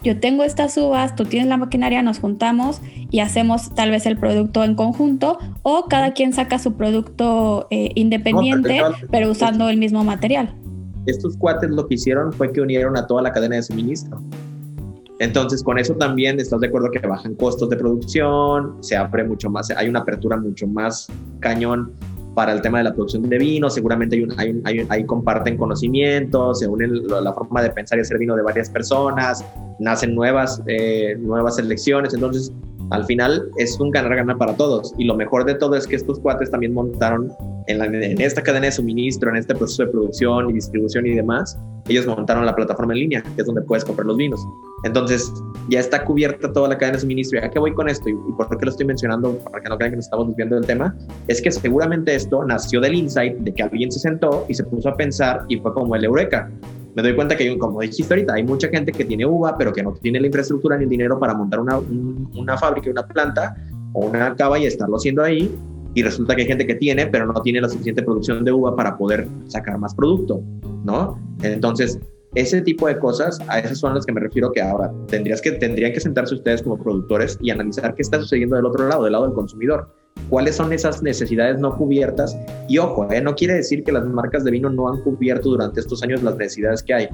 [0.02, 4.16] yo tengo estas uvas, tú tienes la maquinaria, nos juntamos y hacemos tal vez el
[4.16, 8.80] producto en conjunto o cada quien saca su producto eh, independiente,
[9.12, 10.56] pero usando el mismo material.
[11.06, 14.20] Estos cuates lo que hicieron fue que unieron a toda la cadena de suministro.
[15.18, 19.48] Entonces, con eso también estás de acuerdo que bajan costos de producción, se abre mucho
[19.48, 21.08] más, hay una apertura mucho más
[21.40, 21.92] cañón
[22.34, 26.68] para el tema de la producción de vino, seguramente hay, hay, hay, comparten conocimientos, se
[26.68, 29.42] unen la, forma de pensar y hacer vino de varias personas,
[29.80, 32.52] nacen nuevas, eh, nuevas elecciones, entonces
[32.90, 34.94] al final es un ganar-ganar para todos.
[34.98, 37.32] Y lo mejor de todo es que estos cuates también montaron
[37.66, 42.06] en, esta cadena de suministro, en este proceso de producción y distribución y demás, ellos
[42.06, 44.40] montaron la plataforma en línea, que es donde puedes comprar los vinos.
[44.84, 45.32] Entonces,
[45.68, 47.40] ya está cubierta toda la cadena de suministro.
[47.40, 48.08] ¿Y a qué voy con esto?
[48.08, 49.36] ¿Y por qué lo estoy mencionando?
[49.38, 50.96] Para que no crean que nos estamos desviando del tema.
[51.28, 54.88] Es que seguramente esto nació del insight de que alguien se sentó y se puso
[54.88, 56.50] a pensar y fue como el Eureka
[56.96, 59.82] me doy cuenta que, como dijiste ahorita, hay mucha gente que tiene uva, pero que
[59.82, 63.54] no tiene la infraestructura ni el dinero para montar una, una fábrica, una planta
[63.92, 65.54] o una cava y estarlo haciendo ahí.
[65.92, 68.74] Y resulta que hay gente que tiene, pero no tiene la suficiente producción de uva
[68.74, 70.40] para poder sacar más producto,
[70.84, 71.20] ¿no?
[71.42, 72.00] Entonces,
[72.34, 75.52] ese tipo de cosas, a esas son las que me refiero que ahora tendrías que,
[75.52, 79.12] tendrían que sentarse ustedes como productores y analizar qué está sucediendo del otro lado, del
[79.12, 79.90] lado del consumidor
[80.28, 82.36] cuáles son esas necesidades no cubiertas.
[82.68, 85.80] Y ojo, eh, no quiere decir que las marcas de vino no han cubierto durante
[85.80, 87.08] estos años las necesidades que hay.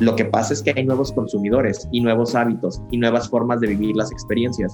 [0.00, 3.68] Lo que pasa es que hay nuevos consumidores y nuevos hábitos y nuevas formas de
[3.68, 4.72] vivir las experiencias.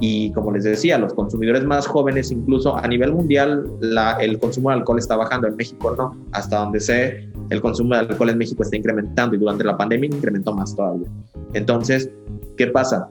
[0.00, 4.70] Y como les decía, los consumidores más jóvenes, incluso a nivel mundial, la, el consumo
[4.70, 5.46] de alcohol está bajando.
[5.46, 6.16] En México no.
[6.32, 10.10] Hasta donde sé, el consumo de alcohol en México está incrementando y durante la pandemia
[10.12, 11.08] incrementó más todavía.
[11.52, 12.10] Entonces,
[12.56, 13.08] ¿qué pasa?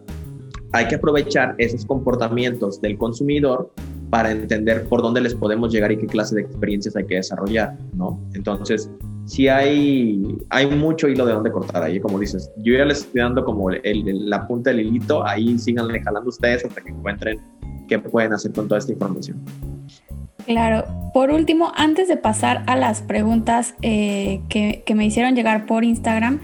[0.74, 3.72] Hay que aprovechar esos comportamientos del consumidor
[4.14, 7.76] para entender por dónde les podemos llegar y qué clase de experiencias hay que desarrollar,
[7.96, 8.22] ¿no?
[8.36, 8.88] Entonces,
[9.26, 12.52] sí hay, hay mucho hilo de dónde cortar ahí, como dices.
[12.58, 16.80] Yo ya les estoy dando como la punta del hilito, ahí síganle jalando ustedes hasta
[16.80, 17.42] que encuentren
[17.88, 19.42] qué pueden hacer con toda esta información.
[20.46, 20.84] Claro.
[21.12, 26.40] Por último, antes de pasar a las preguntas eh, que, me hicieron llegar por Instagram,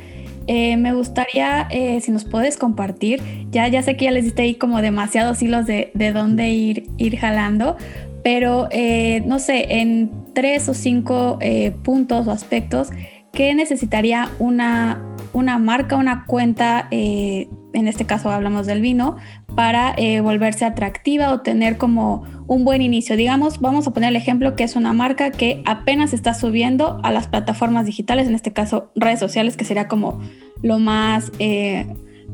[0.51, 4.41] eh, me gustaría, eh, si nos puedes compartir, ya, ya sé que ya les diste
[4.41, 7.77] ahí como demasiados hilos de, de dónde ir, ir jalando,
[8.23, 11.37] pero eh, no sé, en tres o cinco
[11.83, 12.89] puntos o aspectos,
[13.31, 14.99] ¿qué necesitaría una,
[15.33, 16.89] una marca, una cuenta,
[17.73, 19.17] en este caso hablamos del vino,
[19.55, 23.15] para volverse atractiva o tener como un buen inicio.
[23.15, 27.11] Digamos, vamos a poner el ejemplo que es una marca que apenas está subiendo a
[27.11, 30.19] las plataformas digitales, en este caso redes sociales, que sería como
[30.61, 31.87] lo más eh,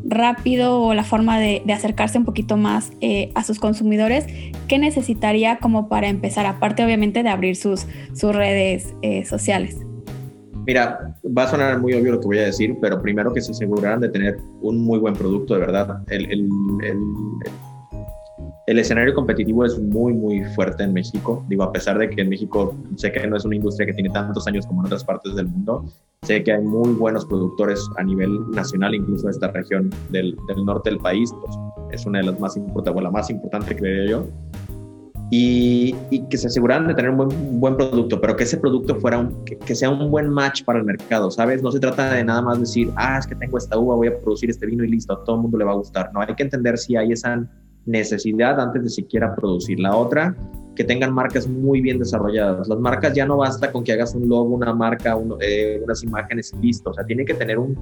[0.06, 4.26] rápido o la forma de, acercarse un poquito más eh, a sus consumidores.
[4.68, 9.85] ¿Qué necesitaría como para empezar, aparte obviamente de abrir sus, sus redes eh, sociales?
[10.66, 13.52] Mira, va a sonar muy obvio lo que voy a decir, pero primero que se
[13.52, 16.04] aseguraran de tener un muy buen producto, de verdad.
[16.10, 16.50] el, el
[18.68, 21.46] el escenario competitivo es muy, muy fuerte en México.
[21.48, 24.10] Digo, a pesar de que en México sé que no es una industria que tiene
[24.10, 25.86] tantos años como en otras partes del mundo,
[26.24, 30.90] sé que hay muy buenos productores a nivel nacional, incluso en esta región del, norte
[30.90, 31.32] del país.
[31.42, 31.56] Pues,
[31.92, 34.28] es una de las más importantes, o la más importante, creo yo.
[35.32, 35.94] Y,
[36.30, 39.76] que se aseguraran de tener un buen, producto, pero que ese producto fuera un, que,
[39.76, 41.64] sea un buen match para el mercado, ¿sabes?
[41.64, 44.20] No se trata de nada más decir, ah, es que tengo esta uva, voy a
[44.20, 46.12] producir este vino y listo, a todo el mundo le va a gustar.
[46.14, 47.48] No, hay que entender si hay esa
[47.86, 49.80] necesidad antes de siquiera producir.
[49.80, 50.36] La otra,
[50.76, 52.68] que tengan marcas muy bien desarrolladas.
[52.68, 56.54] Las marcas ya no basta con que hagas un logo, una marca, eh, unas imágenes
[56.54, 56.92] y listo.
[56.92, 57.76] O sea, tiene que tener un,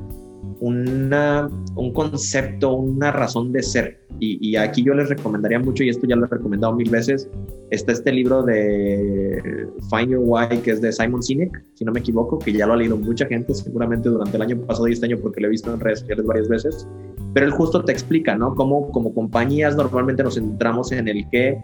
[0.64, 4.00] una, un concepto, una razón de ser.
[4.20, 7.30] Y, aquí yo les recomendaría mucho, y esto ya lo he recomendado mil veces,
[7.72, 12.00] está este libro de Find Your Why, que es de Simon Sinek, si no me
[12.00, 15.08] equivoco, que ya lo ha leído mucha gente seguramente durante el año pasado y este
[15.08, 16.88] año porque lo he visto en redes sociales varias veces
[17.34, 18.56] pero él justo te explica, ¿no?
[18.56, 21.60] Cómo como compañías normalmente nos centramos en el qué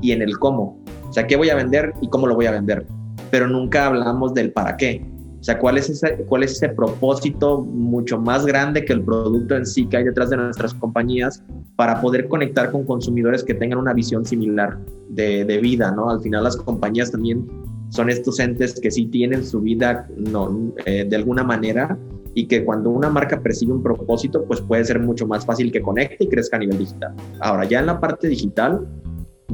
[0.00, 0.78] y en el cómo.
[1.08, 2.86] O sea, qué voy a vender y cómo lo voy a vender,
[3.30, 5.04] pero nunca hablamos del para qué.
[5.48, 9.64] Sea, ¿cuál es, ese, cuál es ese propósito mucho más grande que el producto en
[9.64, 11.42] sí que hay detrás de nuestras compañías
[11.74, 16.10] para poder conectar con consumidores que tengan una visión similar de, de vida, ¿no?
[16.10, 17.48] Al final las compañías también
[17.88, 21.96] son estos entes que sí tienen su vida no, eh, de alguna manera
[22.34, 25.80] y que cuando una marca persigue un propósito, pues puede ser mucho más fácil que
[25.80, 27.14] conecte y crezca a nivel digital.
[27.40, 28.86] Ahora, ya en la parte digital,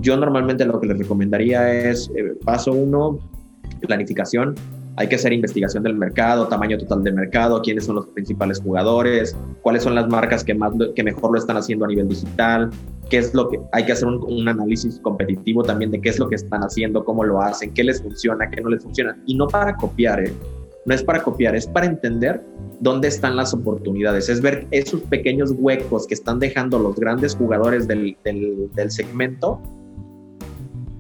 [0.00, 3.20] yo normalmente lo que les recomendaría es, eh, paso uno,
[3.86, 4.56] planificación.
[4.96, 9.36] Hay que hacer investigación del mercado, tamaño total del mercado, quiénes son los principales jugadores,
[9.62, 12.70] cuáles son las marcas que, más, que mejor lo están haciendo a nivel digital,
[13.10, 16.28] qué es lo que hay que hacer un, análisis competitivo también de qué es lo
[16.28, 19.16] que están haciendo, cómo lo hacen, qué les funciona, qué no les funciona.
[19.26, 20.32] Y no para copiar, ¿eh?
[20.86, 22.42] no es para copiar, es para entender
[22.80, 27.88] dónde están las oportunidades, es ver esos pequeños huecos que están dejando los grandes jugadores
[27.88, 28.16] del,
[28.88, 29.60] segmento,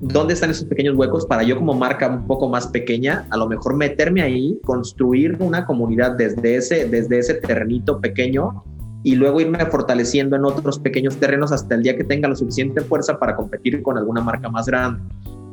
[0.04, 3.48] dónde están esos pequeños huecos para yo como marca un poco más pequeña, a lo
[3.48, 8.64] mejor meterme ahí, construir una comunidad desde ese, desde ese terrenito pequeño
[9.02, 12.80] y luego irme fortaleciendo en otros pequeños terrenos hasta el día que tenga la suficiente
[12.80, 15.00] fuerza para competir con alguna marca más grande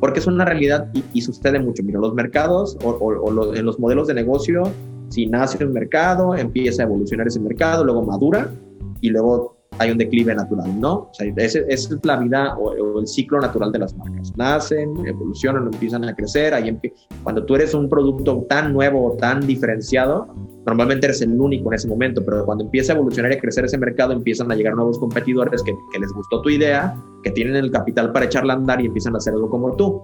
[0.02, 1.84] porque es una realidad y, sucede mucho.
[1.84, 4.64] Mira, los mercados o, en los modelos de negocio,
[5.10, 8.52] si nace un mercado, empieza a evolucionar ese mercado, luego madura
[9.00, 10.94] y luego hay un declive natural, ¿no?
[10.94, 14.32] O sea, es la vida o, el ciclo natural de las marcas.
[14.38, 16.54] Nacen, evolucionan, empiezan a crecer.
[16.54, 16.80] Ahí
[17.24, 20.28] cuando tú eres un producto tan nuevo, tan diferenciado,
[20.66, 23.66] normalmente eres el único en ese momento, pero cuando empieza a evolucionar y a crecer
[23.66, 27.56] ese mercado, empiezan a llegar nuevos competidores que, que les gustó tu idea, que tienen
[27.56, 30.02] el capital para echarla a andar y empiezan a hacer algo como tú.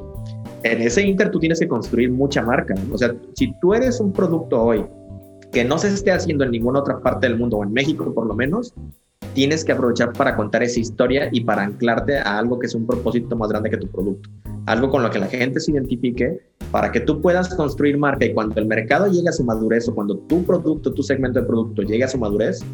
[0.64, 2.74] En ese inter tú tienes que construir mucha marca.
[2.92, 4.86] O sea, si tú eres un producto hoy
[5.52, 8.26] que no se esté haciendo en ninguna otra parte del mundo, o en México por
[8.26, 8.74] lo menos,
[9.38, 12.88] tienes que aprovechar para contar esa historia y para anclarte a algo que es un
[12.88, 14.28] propósito más grande que tu producto.
[14.66, 16.40] Algo con lo que la gente se identifique
[16.72, 19.94] para que tú puedas construir marca y cuando el mercado llegue a su madurez o
[19.94, 22.66] cuando tu producto, tu segmento de producto llegue a su madurez,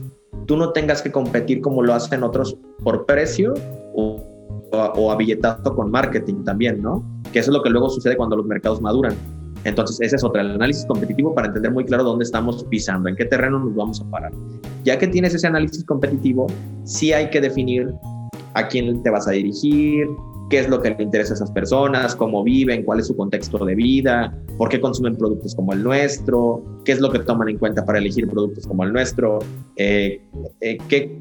[0.45, 3.55] tú no tengas que competir como lo hacen otros por precio
[3.93, 4.23] o,
[4.71, 7.03] o, a billetazo con marketing también, ¿no?
[7.33, 9.15] Que eso es lo que luego sucede cuando los mercados maduran.
[9.63, 13.15] Entonces, ese es otro, el análisis competitivo para entender muy claro dónde estamos pisando, en
[13.15, 14.31] qué terreno nos vamos a parar.
[14.83, 16.47] Ya que tienes ese análisis competitivo,
[16.83, 17.93] sí hay que definir
[18.53, 20.07] a quién te vas a dirigir,
[20.49, 23.63] qué es lo que le interesa a esas personas, cómo viven, cuál es su contexto
[23.65, 27.57] de vida, por qué consumen productos como el nuestro, qué es lo que toman en
[27.57, 29.39] cuenta para elegir productos como el nuestro,
[29.77, 30.21] eh,
[30.61, 31.17] eh, qué,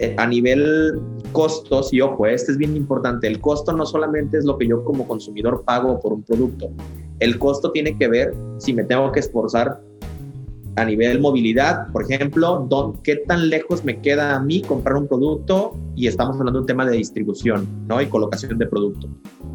[0.00, 1.00] eh, a nivel
[1.32, 4.84] costos, y ojo, este es bien importante, el costo no solamente es lo que yo
[4.84, 6.70] como consumidor pago por un producto,
[7.18, 9.80] el costo tiene que ver si me tengo que esforzar
[10.76, 15.08] a nivel movilidad, por ejemplo, don, qué tan lejos me queda a mí comprar un
[15.08, 18.00] producto y estamos hablando de un tema de distribución ¿no?
[18.00, 19.08] y colocación de producto.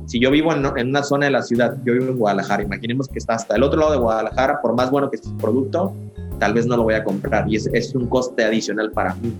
[0.07, 3.07] Si yo vivo en, en, una zona de la ciudad, yo vivo en Guadalajara, imaginemos
[3.07, 5.93] que está hasta el otro lado de Guadalajara, por más bueno que esté el producto,
[6.39, 9.33] tal vez no lo voy a comprar y es, es un coste adicional para mí.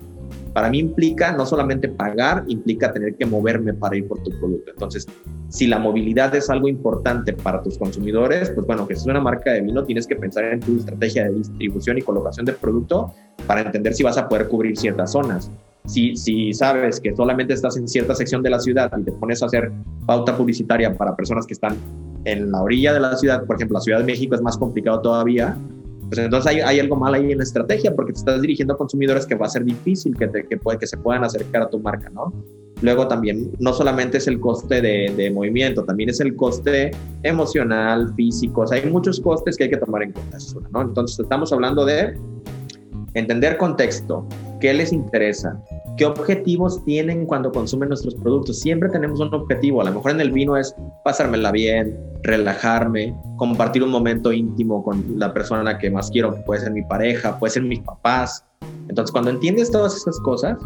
[0.54, 4.70] Para mí implica no solamente pagar, implica tener que moverme para ir por tu producto.
[4.70, 5.06] Entonces,
[5.48, 9.50] si la movilidad es algo importante para tus consumidores, pues bueno, que es una marca
[9.52, 13.12] de vino, tienes que pensar en tu estrategia de distribución y colocación de producto
[13.48, 15.50] para entender si vas a poder cubrir ciertas zonas.
[15.86, 19.42] Si, si sabes que solamente estás en cierta sección de la ciudad y te pones
[19.42, 19.72] a hacer
[20.06, 21.76] pauta publicitaria para personas que están
[22.24, 25.00] en la orilla de la ciudad, por ejemplo, la Ciudad de México es más complicado
[25.02, 25.58] todavía,
[26.14, 28.76] pues entonces hay, hay, algo mal ahí en la estrategia porque te estás dirigiendo a
[28.76, 31.68] consumidores que va a ser difícil que, te, que, puede, que se puedan acercar a
[31.68, 32.32] tu marca, ¿no?
[32.82, 36.92] Luego también, no solamente es el coste de, de, movimiento, también es el coste
[37.24, 40.38] emocional, físico, o sea, hay muchos costes que hay que tomar en cuenta,
[40.72, 40.82] ¿no?
[40.82, 42.16] Entonces estamos hablando de
[43.14, 44.26] entender contexto,
[44.60, 45.60] qué les interesa,
[45.96, 48.60] qué objetivos tienen cuando consumen nuestros productos.
[48.60, 50.74] Siempre tenemos un objetivo, a lo mejor en el vino es
[51.04, 56.62] pasármela bien, relajarme, compartir un momento íntimo con la persona que más quiero, que puede
[56.62, 58.44] ser mi pareja, puede ser mis papás.
[58.88, 60.56] Entonces, cuando entiendes todas esas cosas,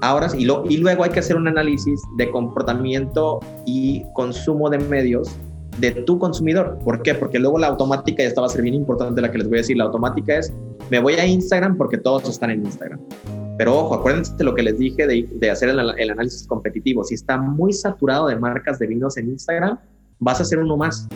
[0.00, 4.78] ahora y, lo, y luego hay que hacer un análisis de comportamiento y consumo de
[4.78, 5.30] medios
[5.78, 6.78] de tu consumidor.
[6.84, 7.14] ¿Por qué?
[7.14, 9.60] Porque luego la automática, ya estaba a ser bien importante la que les voy a
[9.60, 10.52] decir, la automática es,
[10.90, 13.00] me voy a Instagram porque todos están en Instagram.
[13.56, 17.04] Pero ojo, acuérdense de lo que les dije de, hacer el, el, análisis competitivo.
[17.04, 19.78] Si está muy saturado de marcas de vinos en Instagram,
[20.18, 21.08] vas a hacer uno más.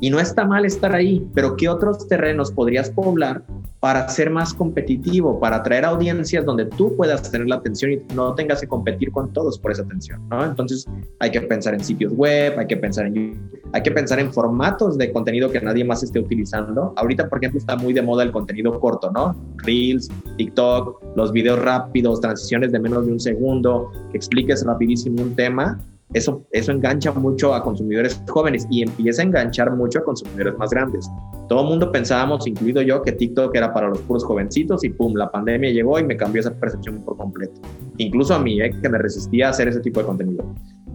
[0.00, 3.42] Y no está mal estar ahí, pero ¿qué otros terrenos podrías poblar
[3.80, 8.34] para ser más competitivo, para atraer audiencias donde tú puedas tener la atención y no
[8.34, 10.20] tengas que competir con todos por esa atención.
[10.42, 10.86] Entonces
[11.20, 14.96] hay que pensar en sitios web, hay que pensar en hay que pensar en formatos
[14.96, 16.94] de contenido que nadie más esté utilizando.
[16.96, 19.36] Ahorita, por ejemplo, está muy de moda el contenido corto, ¿no?
[19.58, 25.34] Reels, TikTok, los videos rápidos, transiciones de menos de un segundo, que expliques rapidísimo un
[25.34, 25.78] tema
[26.12, 30.70] eso, eso engancha mucho a consumidores jóvenes y empieza a enganchar mucho a consumidores más
[30.70, 31.10] grandes.
[31.48, 35.14] Todo el mundo pensábamos, incluido yo, que TikTok era para los puros jovencitos y pum,
[35.14, 37.60] la pandemia llegó y me cambió esa percepción por completo.
[37.98, 40.44] Incluso a mí, eh, que me resistía a hacer ese tipo de contenido.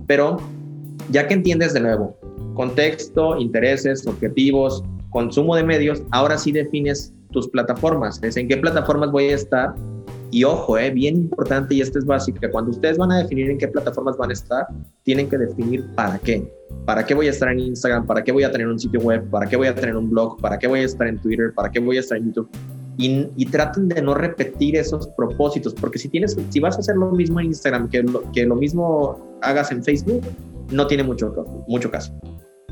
[0.07, 0.37] Pero
[1.09, 2.17] ya que entiendes de nuevo
[2.53, 8.21] contexto, intereses, objetivos, consumo de medios, ahora sí defines tus plataformas.
[8.23, 9.73] Es en qué plataformas voy a estar
[10.31, 13.49] y ojo, eh, bien importante, y esto es básico, que cuando ustedes van a definir
[13.49, 14.65] en qué plataformas van a estar,
[15.03, 16.49] tienen que definir para qué.
[16.85, 18.07] ¿Para qué voy a estar en Instagram?
[18.07, 19.29] ¿Para qué voy a tener un sitio web?
[19.29, 20.39] ¿Para qué voy a tener un blog?
[20.39, 21.51] ¿Para qué voy a estar en Twitter?
[21.53, 22.49] ¿Para qué voy a estar en YouTube?
[22.97, 26.95] Y, y, traten de no repetir esos propósitos, porque si tienes, si vas a hacer
[26.95, 30.21] lo mismo en Instagram que lo, que lo mismo hagas en Facebook,
[30.71, 31.33] no tiene mucho,
[31.67, 32.13] mucho caso.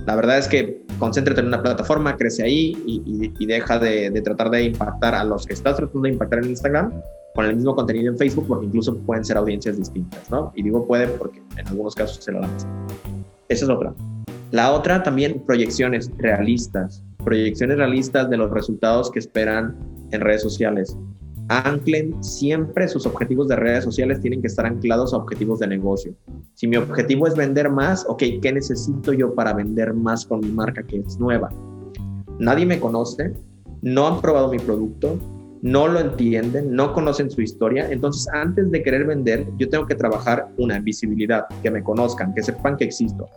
[0.05, 4.11] La verdad es que concéntrate en una plataforma, crece ahí y, y, y deja de,
[4.11, 6.93] de, tratar de impactar a los que estás tratando de impactar en Instagram
[7.39, 10.51] con el mismo contenido en Facebook, porque incluso pueden ser audiencias distintas, ¿no?
[10.55, 12.67] Y digo puede porque en algunos casos se lo lanza.
[13.47, 13.93] Esa es otra.
[14.51, 17.01] La otra también, proyecciones realistas.
[17.23, 19.73] Proyecciones realistas de los resultados que esperan
[20.11, 20.97] en redes sociales.
[21.47, 26.13] Anclen siempre sus objetivos de redes sociales, tienen que estar anclados a objetivos de negocio.
[26.55, 30.49] Si mi objetivo es vender más, ok, ¿qué necesito yo para vender más con mi
[30.49, 31.49] marca que es nueva?
[32.37, 33.31] Nadie me conoce,
[33.81, 35.17] no han probado mi producto,
[35.61, 37.89] no lo entienden, no conocen su historia.
[37.91, 42.43] Entonces, antes de querer vender, yo tengo que trabajar una visibilidad, que me conozcan, que
[42.43, 43.29] sepan que existo.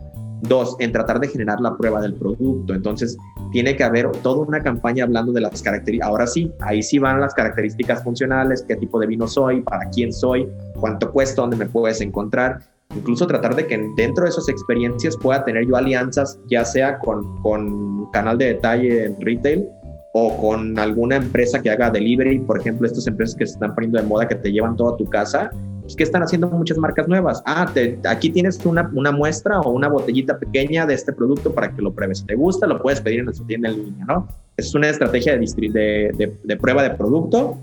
[0.43, 2.75] Dos, en tratar de generar la prueba del producto.
[2.75, 3.17] Entonces,
[3.53, 6.09] tiene que haber toda una campaña hablando de las características.
[6.09, 10.13] Ahora sí, ahí sí van las características funcionales, qué tipo de vino soy, para quién
[10.13, 10.49] soy,
[10.81, 12.61] cuánto cuesta, dónde me puedes encontrar.
[12.95, 17.41] Incluso tratar de que dentro de esas experiencias pueda tener yo alianzas, ya sea con,
[17.43, 19.67] con canal de detalle en retail,
[20.13, 23.99] o con alguna empresa que haga delivery, por ejemplo, estas empresas que se están poniendo
[23.99, 25.51] de moda que te llevan todo a tu casa,
[25.81, 27.43] pues que están haciendo muchas marcas nuevas.
[27.47, 31.75] Ah, te, aquí tienes una, una, muestra o una botellita pequeña de este producto para
[31.75, 32.19] que lo pruebes.
[32.19, 34.29] Si te gusta, lo puedes pedir en nuestra tienda en línea, ¿no?
[34.57, 37.57] Es una estrategia de, de, de, de prueba de producto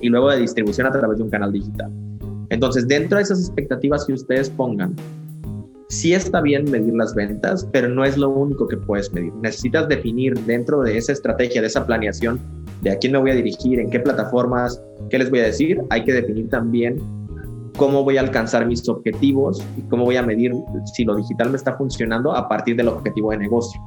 [0.00, 1.90] y luego de distribución a través de un canal digital.
[2.50, 4.94] Entonces, dentro de esas expectativas que ustedes pongan,
[5.94, 9.32] sí está bien medir las ventas, pero no es lo único que puedes medir.
[9.34, 12.40] Necesitas definir dentro de esa estrategia, de esa planeación,
[12.82, 15.80] de a quién me voy a dirigir, en qué plataformas, qué les voy a decir.
[15.90, 16.98] Hay que definir también
[17.76, 20.52] cómo voy a alcanzar mis objetivos y cómo voy a medir
[20.94, 23.80] si lo digital me está funcionando a partir del objetivo de negocio.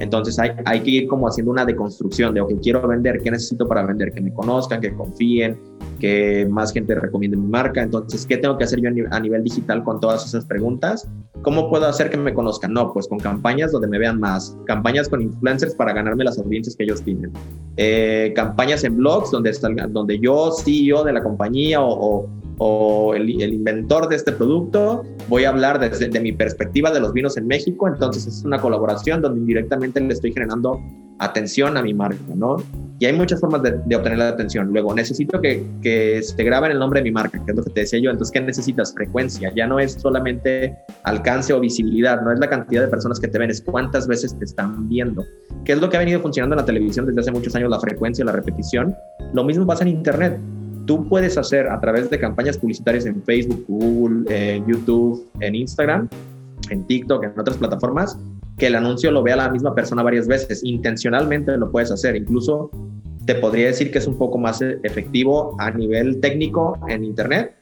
[0.00, 3.68] Entonces hay, hay que ir como haciendo una deconstrucción de, ok, quiero vender, ¿qué necesito
[3.68, 4.12] para vender?
[4.12, 5.58] Que me conozcan, que confíen,
[6.00, 7.82] que más gente recomiende mi marca.
[7.82, 11.08] Entonces, ¿qué tengo que hacer yo a nivel digital con todas esas preguntas?
[11.42, 12.72] ¿Cómo puedo hacer que me conozcan?
[12.72, 16.74] No, pues con campañas donde me vean más, campañas con influencers para ganarme las audiencias
[16.74, 17.32] que ellos tienen,
[17.76, 19.52] eh, campañas en blogs donde,
[19.90, 22.28] donde yo, CEO de la compañía o, o
[22.58, 27.00] o el, el, inventor de este producto, voy a hablar desde de mi perspectiva de
[27.00, 30.80] los vinos en México, entonces es una colaboración donde indirectamente le estoy generando
[31.18, 32.56] atención a mi marca, ¿no?
[32.98, 34.68] Y hay muchas formas de, obtener la atención.
[34.68, 37.70] Luego, necesito que, que se graben el nombre de mi marca, que es lo que
[37.70, 38.10] te decía yo.
[38.10, 38.94] Entonces, ¿qué necesitas?
[38.94, 39.52] Frecuencia.
[39.54, 43.38] Ya no es solamente alcance o visibilidad, no es la cantidad de personas que te
[43.38, 45.24] ven, es cuántas veces te están viendo.
[45.64, 47.68] ¿Qué es lo que ha venido funcionando en la televisión desde hace muchos años?
[47.68, 48.94] La frecuencia, la repetición.
[49.32, 50.38] Lo mismo pasa en Internet.
[50.86, 56.08] Tú puedes hacer a través de campañas publicitarias en Facebook, Google, YouTube, en Instagram,
[56.70, 58.18] en TikTok, en otras plataformas,
[58.58, 60.62] que el anuncio lo vea la misma persona varias veces.
[60.62, 62.16] Intencionalmente lo puedes hacer.
[62.16, 62.70] Incluso
[63.24, 67.56] te podría decir que es un poco más efectivo a nivel técnico en Internet,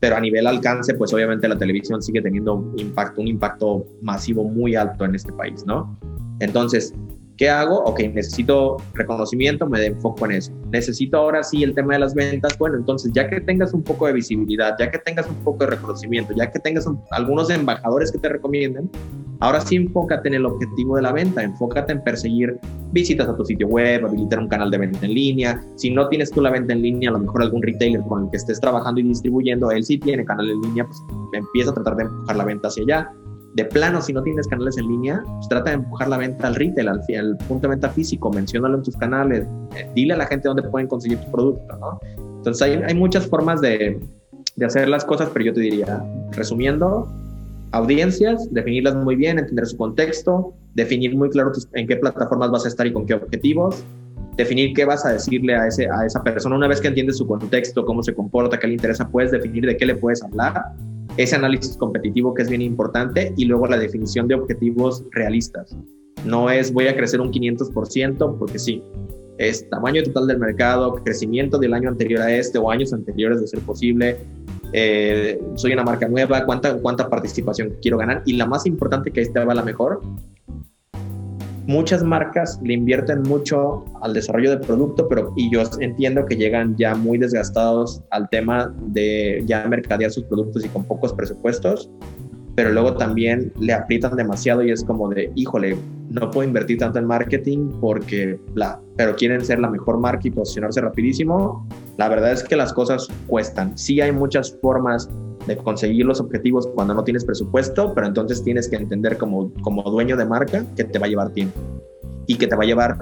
[0.00, 4.44] pero a nivel alcance, pues obviamente la televisión sigue teniendo un impacto, un impacto masivo
[4.44, 5.98] muy alto en este país, ¿no?
[6.40, 6.92] Entonces,
[7.36, 7.82] ¿qué hago?
[7.84, 10.52] Ok, necesito reconocimiento, me enfoco en eso.
[10.70, 12.56] Necesito ahora sí el tema de las ventas.
[12.58, 15.70] Bueno, entonces ya que tengas un poco de visibilidad, ya que tengas un poco de
[15.70, 18.90] reconocimiento, ya que tengas algunos embajadores que te recomienden,
[19.40, 22.58] Ahora sí enfócate en el objetivo de la venta, enfócate en perseguir
[22.92, 25.62] visitas a tu sitio web, habilitar un canal de venta en línea.
[25.76, 28.30] Si no tienes tú la venta en línea, a lo mejor algún retailer con el
[28.30, 31.96] que estés trabajando y distribuyendo, él sí tiene canal en línea, pues empieza a tratar
[31.96, 33.12] de empujar la venta hacia allá.
[33.54, 36.56] De plano, si no tienes canales en línea, pues trata de empujar la venta al
[36.56, 39.46] retail, al, al punto de venta físico, menciónalo en tus canales,
[39.76, 42.00] eh, dile a la gente dónde pueden conseguir tu producto, ¿no?
[42.36, 44.00] Entonces hay, hay muchas formas de,
[44.56, 47.08] de hacer las cosas, pero yo te diría, resumiendo,
[47.70, 52.68] audiencias, definirlas muy bien, entender su contexto, definir muy claro en qué plataformas vas a
[52.68, 53.84] estar y con qué objetivos,
[54.36, 56.56] definir qué vas a decirle a, ese, a esa persona.
[56.56, 59.76] Una vez que entiendes su contexto, cómo se comporta, qué le interesa, puedes definir de
[59.76, 60.60] qué le puedes hablar.
[61.16, 65.76] Ese análisis competitivo que es bien importante y luego la definición de objetivos realistas.
[66.24, 68.82] No es voy a crecer un 500% porque sí,
[69.38, 73.46] es tamaño total del mercado, crecimiento del año anterior a este o años anteriores de
[73.46, 74.18] ser posible,
[74.72, 79.20] eh, soy una marca nueva, cuánta, cuánta participación quiero ganar y la más importante que
[79.20, 80.00] esta va la mejor.
[81.66, 86.76] Muchas marcas le invierten mucho al desarrollo del producto, pero y yo entiendo que llegan
[86.76, 91.90] ya muy desgastados al tema de ya mercadear sus productos y con pocos presupuestos
[92.54, 95.76] pero luego también le aprietan demasiado y es como de, híjole,
[96.10, 100.30] no puedo invertir tanto en marketing porque bla, pero quieren ser la mejor marca y
[100.30, 101.66] posicionarse rapidísimo.
[101.96, 103.76] La verdad es que las cosas cuestan.
[103.76, 105.10] Sí hay muchas formas
[105.46, 109.82] de conseguir los objetivos cuando no tienes presupuesto, pero entonces tienes que entender como, como
[109.82, 111.58] dueño de marca que te va a llevar tiempo
[112.26, 112.96] y que te va a llevar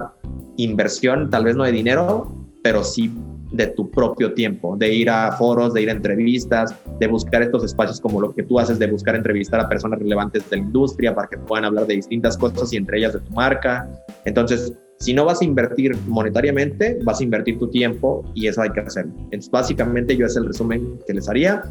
[0.57, 3.11] inversión, tal vez no de dinero, pero sí
[3.51, 7.63] de tu propio tiempo, de ir a foros, de ir a entrevistas, de buscar estos
[7.63, 11.13] espacios como lo que tú haces, de buscar entrevistar a personas relevantes de la industria
[11.13, 13.87] para que puedan hablar de distintas cosas y entre ellas de tu marca.
[14.25, 18.71] Entonces, si no vas a invertir monetariamente, vas a invertir tu tiempo y eso hay
[18.71, 19.13] que hacerlo.
[19.25, 21.61] Entonces, básicamente yo es el resumen que les haría.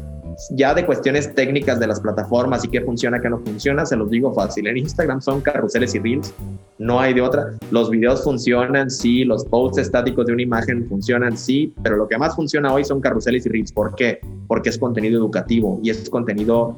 [0.51, 4.09] Ya de cuestiones técnicas de las plataformas y qué funciona, qué no funciona, se los
[4.09, 4.67] digo fácil.
[4.67, 6.33] En Instagram son carruseles y reels,
[6.77, 7.53] no hay de otra.
[7.71, 12.17] Los videos funcionan, sí, los posts estáticos de una imagen funcionan, sí, pero lo que
[12.17, 13.71] más funciona hoy son carruseles y reels.
[13.71, 14.19] ¿Por qué?
[14.47, 16.77] Porque es contenido educativo y es contenido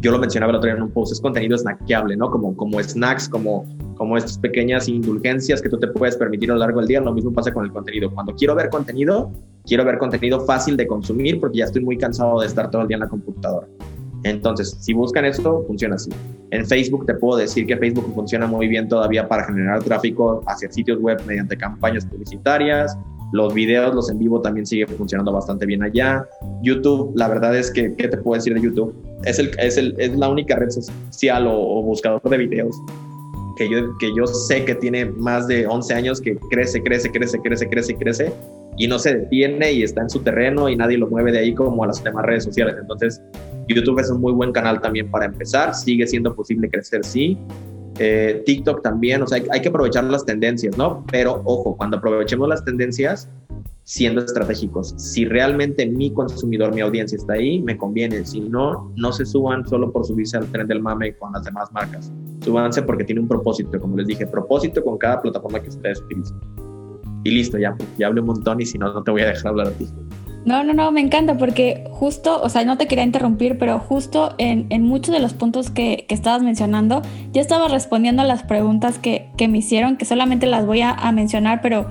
[0.00, 2.30] yo lo mencionaba el otro día en un post, es contenido snackeable, ¿no?
[2.30, 6.60] Como, como snacks, como, como estas pequeñas indulgencias que tú te puedes permitir a lo
[6.60, 7.00] largo del día.
[7.00, 8.10] Lo mismo pasa con el contenido.
[8.12, 9.32] Cuando quiero ver contenido,
[9.68, 12.88] quiero ver contenido fácil de consumir porque ya estoy muy cansado de estar todo el
[12.88, 13.68] día en la computadora.
[14.24, 16.10] Entonces, si buscan esto, funciona así.
[16.50, 20.72] En Facebook te puedo decir que Facebook funciona muy bien todavía para generar tráfico hacia
[20.72, 22.98] sitios web mediante campañas publicitarias.
[23.32, 26.26] Los videos, los en vivo también siguen funcionando bastante bien allá.
[26.62, 28.94] YouTube, la verdad es que, ¿qué te puedo decir de YouTube?
[29.24, 32.74] Es, el, es, el, es la única red social o, o, buscador de videos
[33.56, 37.40] que yo, que yo sé que tiene más de 11 años que crece, crece, crece,
[37.40, 38.32] crece, crece, crece
[38.78, 41.54] y no se detiene y está en su terreno y nadie lo mueve de ahí
[41.54, 42.76] como a las demás redes sociales.
[42.80, 43.20] Entonces,
[43.66, 47.36] YouTube es un muy buen canal también para empezar, sigue siendo posible crecer, sí.
[47.98, 51.04] Eh, TikTok también, o sea, hay, que aprovechar las tendencias, ¿no?
[51.10, 53.28] Pero ojo, cuando aprovechemos las tendencias,
[53.82, 54.94] siendo estratégicos.
[54.98, 58.24] Si realmente mi consumidor, mi audiencia está ahí, me conviene.
[58.24, 61.72] Si no, no se suban solo por subirse al tren del mame con las demás
[61.72, 62.12] marcas.
[62.44, 66.38] Súbanse porque tiene un propósito, como les dije, propósito con cada plataforma que ustedes utilizan.
[67.24, 69.48] Y listo, ya, ya hablé un montón y si no, no te voy a dejar
[69.48, 69.86] hablar a ti.
[70.44, 74.34] No, no, no, me encanta porque justo, o sea, no te quería interrumpir, pero justo
[74.38, 77.02] en, en muchos de los puntos que, que, estabas mencionando,
[77.32, 81.12] ya estaba respondiendo a las preguntas que, que me hicieron, que solamente las voy a
[81.12, 81.86] mencionar, pero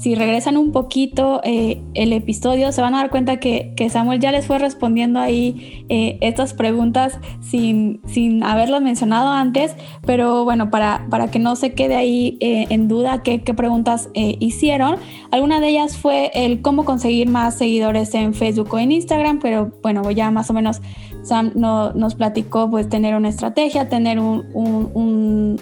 [0.00, 4.32] si regresan un poquito eh, el episodio, se van a dar cuenta que, Samuel ya
[4.32, 9.76] les fue respondiendo ahí eh, estas preguntas sin, sin haberlas mencionado antes,
[10.06, 14.96] pero bueno, para, para que no se quede ahí eh, en duda qué, preguntas hicieron,
[15.32, 19.72] alguna de ellas fue el cómo conseguir más seguidores en Facebook o en Instagram, pero
[19.82, 20.80] bueno, ya más o menos
[21.22, 25.60] Sam nos platicó pues tener una estrategia, tener un un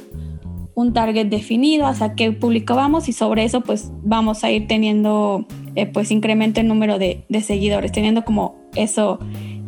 [0.92, 5.86] target definido, hasta qué público vamos y sobre eso pues vamos a ir teniendo eh,
[5.86, 9.18] pues incremento en número de, de, seguidores, teniendo como eso,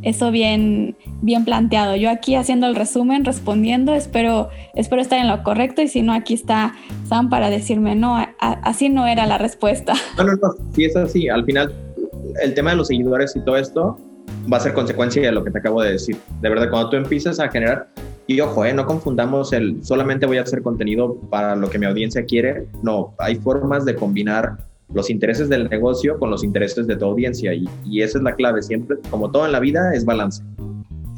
[0.02, 1.96] eso bien, bien planteado.
[1.96, 6.12] Yo aquí haciendo el resumen, respondiendo, espero, espero estar en lo correcto y si no,
[6.12, 6.74] aquí está
[7.08, 9.94] Sam para decirme, no, así no era la respuesta.
[10.16, 11.28] No, no, no, sí es así.
[11.28, 11.74] Al final,
[12.42, 13.98] el tema de los seguidores y todo esto
[14.52, 16.16] va a ser consecuencia de lo que te acabo de decir.
[16.40, 17.88] De verdad, cuando tú empiezas a generar,
[18.30, 21.86] y ojo, eh, no confundamos el solamente voy a hacer contenido para lo que mi
[21.86, 22.68] audiencia quiere.
[22.80, 24.56] No, hay formas de combinar
[24.94, 28.36] los intereses del negocio con los intereses de tu audiencia y, y esa es la
[28.36, 30.44] clave siempre, como todo en la vida, es balance.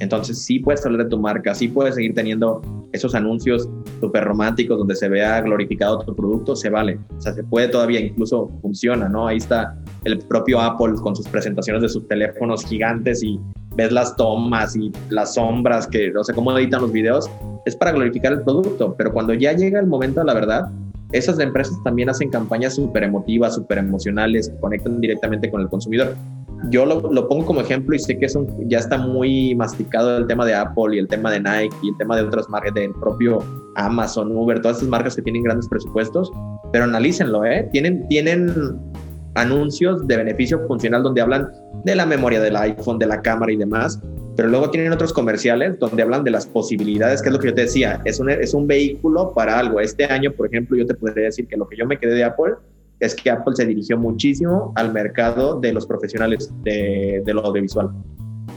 [0.01, 3.69] Entonces sí puedes hablar de tu marca, sí puedes seguir teniendo esos anuncios
[4.01, 6.99] súper románticos donde se vea glorificado tu producto, se vale.
[7.19, 9.27] O sea, se puede todavía, incluso funciona, ¿no?
[9.27, 13.39] Ahí está el propio Apple con sus presentaciones de sus teléfonos gigantes y
[13.77, 17.31] ves las tomas y las sombras que, no sé cómo editan los videos,
[17.65, 20.71] es para glorificar el producto, pero cuando ya llega el momento de la verdad,
[21.13, 26.17] esas empresas también hacen campañas súper emotivas, súper emocionales, que conectan directamente con el consumidor
[26.71, 30.45] yo lo, pongo como ejemplo y sé que eso ya está muy masticado el tema
[30.47, 33.39] de Apple y el tema de Nike y el tema de otras marcas, del propio
[33.77, 36.31] Amazon, Uber, todas estas marcas que tienen grandes presupuestos,
[36.73, 37.69] pero analícenlo, ¿eh?
[37.73, 38.53] Tienen, tienen
[39.35, 41.51] anuncios de beneficio funcional donde hablan
[41.85, 44.01] de la memoria del iPhone, de la cámara y demás,
[44.37, 47.55] pero luego tienen otros comerciales donde hablan de las posibilidades, que es lo que yo
[47.55, 49.81] te decía, es un, es un vehículo para algo.
[49.81, 52.25] Este año, por ejemplo, yo te podría decir que lo que yo me quedé de
[52.25, 52.55] Apple
[53.01, 57.91] es que Apple se dirigió muchísimo al mercado de los profesionales de, lo audiovisual.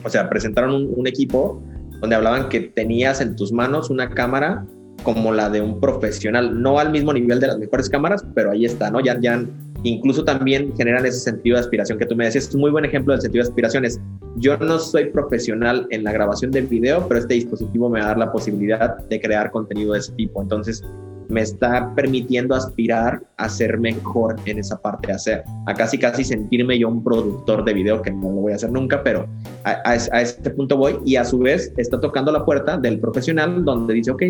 [0.04, 1.62] O sea, presentaron un, equipo
[2.00, 4.66] donde hablaban que tenías en tus manos una cámara
[5.06, 8.66] como la de un profesional, no al mismo nivel de las mejores cámaras, pero ahí
[8.66, 9.00] está, ¿no?
[9.00, 9.46] Ya, ya
[9.84, 12.50] incluso también generan ese sentido de aspiración que tú me decías.
[12.50, 13.86] Es un muy buen ejemplo del sentido de aspiración.
[13.86, 14.02] Es,
[14.38, 18.10] yo no soy profesional en la grabación del video, pero este dispositivo me va a
[18.10, 20.42] dar la posibilidad de crear contenido de ese tipo.
[20.42, 20.84] Entonces,
[21.30, 26.24] me está permitiendo aspirar a ser mejor en esa parte de hacer, a casi casi
[26.24, 29.28] sentirme yo un productor de video, que no lo voy a hacer nunca, pero
[29.64, 33.64] a, a, este punto voy y a su vez está tocando la puerta del profesional
[33.66, 34.24] donde dice, ok,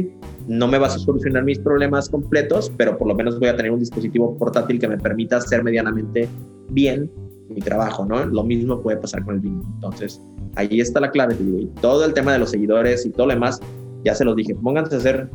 [0.48, 3.72] no me vas a solucionar mis problemas completos, pero por lo menos voy a tener
[3.72, 6.28] un dispositivo portátil que me permita hacer medianamente
[6.70, 7.12] bien
[7.50, 8.26] mi trabajo, ¿no?
[8.26, 9.62] Lo mismo puede pasar con el vino.
[9.76, 10.22] Entonces,
[10.56, 13.28] ahí está la clave, te digo, y todo el tema de los seguidores y todo
[13.28, 13.60] lo demás,
[14.04, 15.30] ya se los dije, pónganse a hacer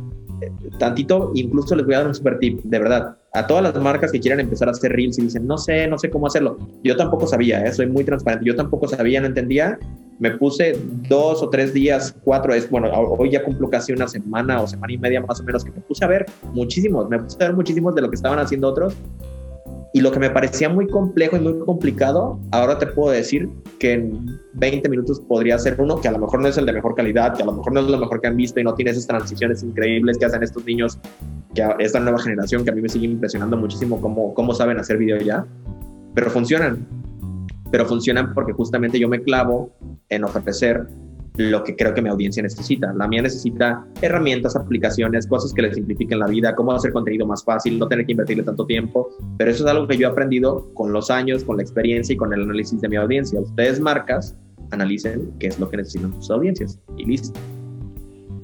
[0.77, 4.11] tantito, incluso les voy a dar un super tip, de verdad, a todas las marcas
[4.11, 6.57] que quieran empezar a hacer reels y dicen, no sé, no sé cómo hacerlo.
[6.83, 7.71] Yo tampoco sabía, ¿eh?
[7.71, 9.79] soy muy transparente, yo tampoco sabía, no entendía.
[10.19, 10.77] Me puse
[11.09, 14.93] dos o tres días, cuatro, es bueno, hoy ya cumplo casi una semana o semana
[14.93, 17.55] y media más o menos que me puse a ver muchísimos, me puse a ver
[17.55, 18.95] muchísimos de lo que estaban haciendo otros
[19.93, 23.93] y lo que me parecía muy complejo y muy complicado, ahora te puedo decir que
[23.93, 26.95] en 20 minutos podría ser uno que a lo mejor no es el de mejor
[26.95, 28.91] calidad, que a lo mejor no es lo mejor que han visto y no tiene
[28.91, 30.97] esas transiciones increíbles que hacen estos niños,
[31.53, 34.97] que esta nueva generación que a mí me sigue impresionando muchísimo cómo, cómo saben hacer
[34.97, 35.45] video ya,
[36.15, 36.87] pero funcionan.
[37.69, 39.71] Pero funcionan porque justamente yo me clavo
[40.09, 40.87] en ofrecer
[41.37, 42.93] lo que creo que mi audiencia necesita.
[42.93, 47.43] La mía necesita herramientas, aplicaciones, cosas que le simplifiquen la vida, cómo hacer contenido más
[47.43, 49.09] fácil, no tener que invertirle tanto tiempo.
[49.37, 52.17] Pero eso es algo que yo he aprendido con los años, con la experiencia y
[52.17, 53.39] con el análisis de mi audiencia.
[53.39, 54.35] Ustedes marcas,
[54.71, 57.39] analicen qué es lo que necesitan sus audiencias y listo.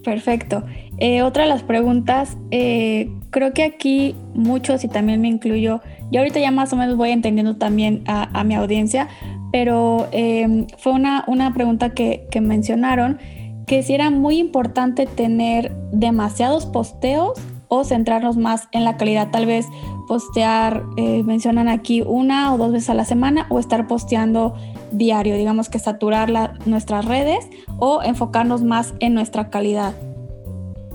[0.07, 0.63] Perfecto.
[0.99, 5.81] Eh, otra de las preguntas, eh, creo que aquí muchos y también me incluyo,
[6.13, 9.09] yo ahorita ya más o menos voy entendiendo también a, mi audiencia,
[9.51, 13.19] pero em, fue una, una pregunta que, que, mencionaron,
[13.65, 17.33] que si era muy importante tener demasiados posteos
[17.67, 19.65] o centrarnos más en la calidad, tal vez
[20.07, 24.55] postear, eh, mencionan aquí una o dos veces a la semana o estar posteando
[24.91, 27.45] diario, digamos que saturar nuestras redes
[27.79, 29.93] o enfocarnos más en nuestra calidad.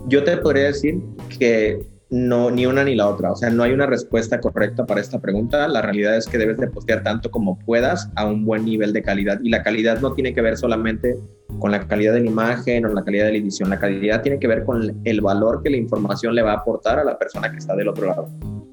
[0.08, 1.00] Yo te podría decir
[1.38, 3.32] que no, ni una ni la otra.
[3.32, 5.66] O sea, no hay una respuesta correcta para esta pregunta.
[5.66, 9.02] La realidad es que debes de postear tanto como puedas a un buen nivel de
[9.02, 9.40] calidad.
[9.42, 11.16] Y la calidad no tiene que ver solamente
[11.58, 13.70] con la calidad de la imagen o la calidad de la edición.
[13.70, 16.98] La calidad tiene que ver con el valor que la información le va a aportar
[16.98, 18.28] a la persona que está del otro lado.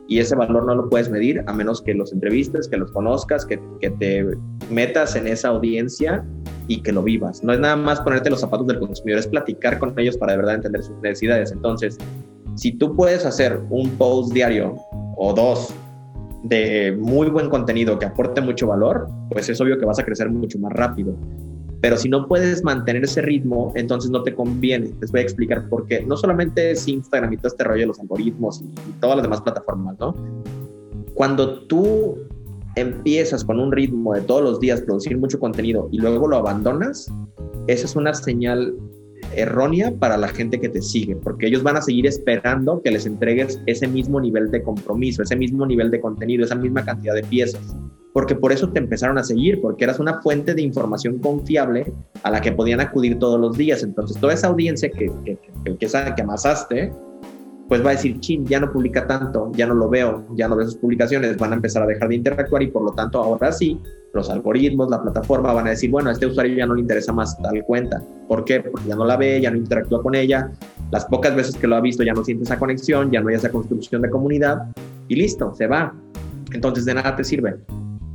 [0.09, 3.45] Y ese valor no lo puedes medir a menos que los entrevistes, que los conozcas,
[3.45, 4.27] que, que te
[4.69, 6.25] metas en esa audiencia
[6.67, 7.41] y que lo vivas.
[7.41, 10.39] No es nada más ponerte los zapatos del consumidor, es platicar con ellos para de
[10.39, 11.53] verdad entender sus necesidades.
[11.53, 11.97] Entonces,
[12.59, 14.75] si tú puedes hacer un post diario
[15.15, 15.73] o dos
[16.43, 20.29] de muy buen contenido que aporte mucho valor, pues es obvio que vas a crecer
[20.29, 21.15] mucho más rápido.
[21.79, 24.91] Pero si no puedes mantener ese ritmo, entonces no te conviene.
[24.99, 26.01] Les voy a explicar por qué.
[26.01, 29.23] No solamente es Instagram y todo este rollo de los algoritmos y, y todas las
[29.23, 30.13] demás plataformas, ¿no?
[31.13, 32.17] Cuando tú
[32.75, 37.09] empiezas con un ritmo de todos los días producir mucho contenido y luego lo abandonas,
[37.67, 38.75] esa es una señal
[39.35, 43.05] errónea para la gente que te sigue, porque ellos van a seguir esperando que les
[43.05, 47.23] entregues ese mismo nivel de compromiso, ese mismo nivel de contenido, esa misma cantidad de
[47.23, 47.75] piezas,
[48.13, 51.91] porque por eso te empezaron a seguir, porque eras una fuente de información confiable
[52.23, 53.83] a la que podían acudir todos los días.
[53.83, 56.91] Entonces, toda esa audiencia que, que, que, que, que amasaste,
[57.69, 60.55] pues va a decir, chin, ya no publica tanto, ya no lo veo, ya no
[60.55, 63.51] veo sus publicaciones, van a empezar a dejar de interactuar y por lo tanto ahora
[63.51, 63.79] sí,
[64.11, 67.13] los algoritmos, la plataforma van a decir, bueno, a este usuario ya no le interesa
[67.13, 68.01] más tal cuenta.
[68.27, 68.59] ¿Por qué?
[68.59, 70.51] Porque ya no la ve, ya no interactúa con ella,
[70.91, 73.35] las pocas veces que lo ha visto ya no siente esa conexión, ya no hay
[73.35, 74.63] esa construcción de comunidad
[75.07, 75.93] y listo, se va.
[76.51, 77.55] Entonces de nada te sirve.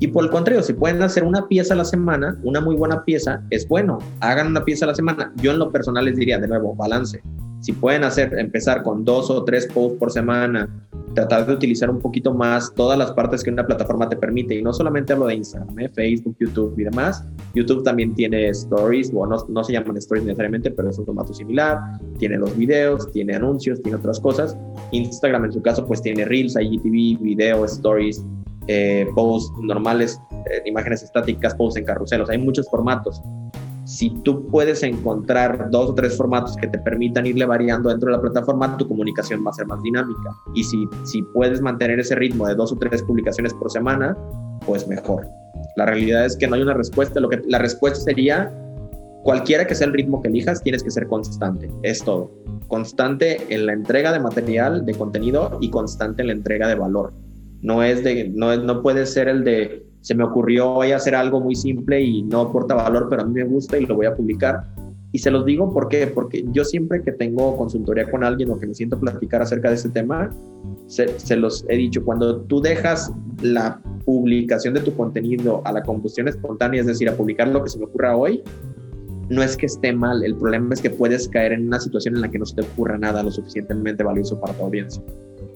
[0.01, 3.05] Y por el contrario, si pueden hacer una pieza a la semana, una muy buena
[3.05, 3.99] pieza, es bueno.
[4.21, 5.33] Hagan una pieza a la semana.
[5.37, 7.23] Yo en lo personal les diría, de nuevo, balance
[7.65, 10.69] si pueden hacer, empezar con dos o tres posts por semana,
[11.15, 14.63] tratar de utilizar un poquito más todas las partes que una plataforma te permite, y
[14.63, 15.89] no solamente hablo de Instagram, ¿eh?
[15.89, 17.25] Facebook, YouTube y demás.
[17.55, 21.33] YouTube también tiene stories, o no, no se llaman stories necesariamente, pero es un formato
[21.33, 21.79] similar,
[22.19, 24.55] tiene los videos, tiene anuncios, tiene otras cosas.
[24.93, 28.23] Instagram en su caso pues tiene Reels, IGTV, video, stories,
[28.69, 33.23] eh, posts normales, eh, imágenes estáticas, posts en carruselos, hay muchos formatos
[33.85, 38.17] si tú puedes encontrar dos o tres formatos que te permitan irle variando dentro de
[38.17, 40.31] la plataforma, tu comunicación va a ser más dinámica.
[40.55, 44.17] Y si, si puedes mantener ese ritmo de dos o tres publicaciones por semana,
[44.67, 45.29] pues mejor.
[45.77, 47.21] La realidad es que no hay una respuesta.
[47.21, 48.53] Lo que, la respuesta sería,
[49.23, 51.71] cualquiera que sea el ritmo que elijas, tienes que ser constante.
[51.83, 52.31] Es todo.
[52.69, 57.13] Constante en la entrega de material, de contenido y constante en la entrega de valor.
[57.65, 61.41] No es de, no, no puede ser el de se me ocurrió hoy hacer algo
[61.41, 64.15] muy simple y no aporta valor, pero a mí me gusta y lo voy a
[64.15, 64.63] publicar.
[65.13, 66.07] Y se los digo ¿por qué?
[66.07, 69.77] porque yo siempre que tengo consultoría con alguien o que me siento platicar acerca de
[69.77, 70.29] este tema,
[70.89, 73.11] se, se, los he dicho, cuando tú dejas
[73.41, 77.71] la publicación de tu contenido a la combustión espontánea, es decir, a publicar lo que
[77.71, 78.43] se me ocurra hoy,
[79.31, 82.21] no es que esté mal, el problema es que puedes caer en una situación en
[82.21, 85.03] la que no se te ocurra nada lo suficientemente valioso para tu audiencia.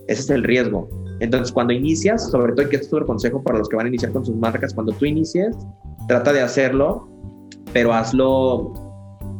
[0.07, 0.89] Ese es el riesgo.
[1.21, 3.89] Entonces, cuando inicias, sobre todo, que esto es un consejo para los que van a
[3.89, 5.57] iniciar con sus marcas, cuando tú inicies,
[6.07, 7.09] trata de hacerlo,
[7.73, 8.73] pero hazlo,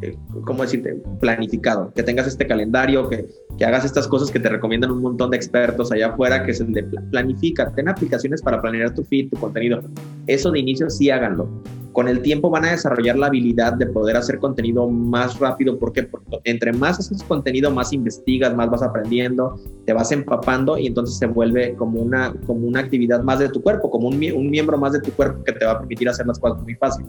[0.03, 0.95] eh, ¿cómo decirte?
[1.21, 3.27] Planificado, que tengas este calendario, que,
[3.57, 6.65] que, hagas estas cosas que te recomiendan un montón de expertos allá afuera, que se
[6.65, 9.81] de planifica, ten aplicaciones para planear tu feed, tu contenido.
[10.27, 11.49] Eso de inicio sí háganlo
[11.93, 15.79] con el tiempo van a desarrollar la habilidad de poder hacer contenido más rápido.
[15.79, 16.09] porque
[16.45, 21.27] entre más haces contenido, más investigas, más vas aprendiendo, te vas empapando y entonces se
[21.27, 25.01] vuelve como una, como una actividad más de tu cuerpo, como un, miembro más de
[25.01, 27.07] tu cuerpo que te va a permitir hacer las cosas muy fácil.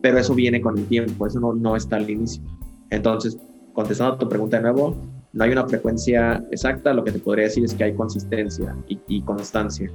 [0.00, 2.42] Pero eso viene con el tiempo, eso no, no está al inicio.
[2.90, 3.38] Entonces,
[3.72, 4.96] contestando a tu pregunta de nuevo,
[5.32, 9.22] no hay una frecuencia exacta, lo que te podría decir es que hay consistencia y
[9.22, 9.90] constancia.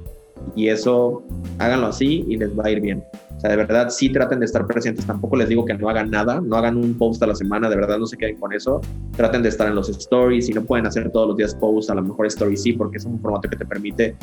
[0.54, 1.22] Y eso,
[1.58, 3.04] háganlo así y les va a ir bien.
[3.38, 5.06] O sea, de verdad sí traten de estar presentes.
[5.06, 7.76] Tampoco les digo que no hagan nada, no hagan un post a la semana, de
[7.76, 8.80] verdad no se queden con eso.
[9.16, 10.46] Traten de estar en los stories.
[10.46, 13.04] Si no pueden hacer todos los días posts, a lo mejor stories sí, porque es
[13.04, 14.16] un formato que te permite,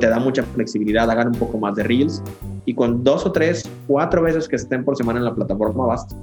[0.00, 1.08] te da mucha flexibilidad.
[1.08, 2.20] Hagan un poco más de reels
[2.64, 6.16] y con dos o tres, cuatro veces que estén por semana en la plataforma basta.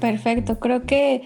[0.00, 1.24] Perfecto, creo que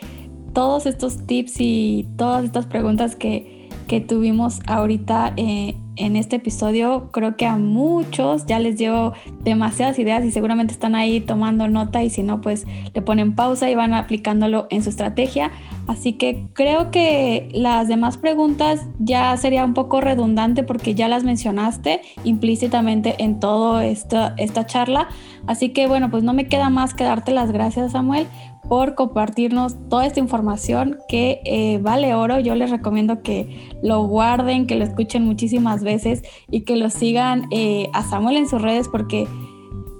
[0.52, 7.10] todos estos tips y todas estas preguntas que, que tuvimos ahorita eh, en este episodio
[7.10, 12.02] creo que a muchos ya les dio demasiadas ideas y seguramente están ahí tomando nota
[12.02, 15.50] y si no pues le ponen pausa y van aplicándolo en su estrategia.
[15.86, 21.24] Así que creo que las demás preguntas ya sería un poco redundante porque ya las
[21.24, 25.08] mencionaste implícitamente en toda esta, esta charla.
[25.46, 28.26] Así que bueno, pues no me queda más que darte las gracias Samuel
[28.68, 32.40] por compartirnos toda esta información que eh, vale oro.
[32.40, 37.46] Yo les recomiendo que lo guarden, que lo escuchen muchísimas veces y que lo sigan
[37.50, 39.26] eh, a Samuel en sus redes porque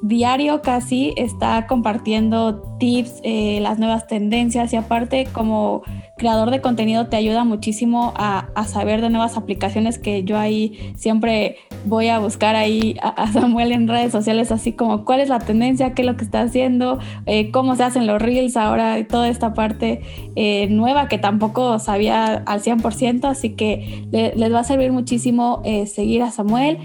[0.03, 5.82] diario casi está compartiendo tips, eh, las nuevas tendencias y aparte como
[6.18, 11.57] creador de contenido te ayuda muchísimo a, saber de nuevas aplicaciones que yo ahí siempre
[11.84, 15.94] voy a buscar ahí a, Samuel en redes sociales así como cuál es la tendencia,
[15.94, 19.55] qué es lo que está haciendo, eh, cómo se hacen los reels ahora, toda esta
[19.55, 20.01] parte
[20.36, 26.22] eh, nueva que tampoco sabía al 100%, así que les va a servir muchísimo seguir
[26.22, 26.78] a Samuel,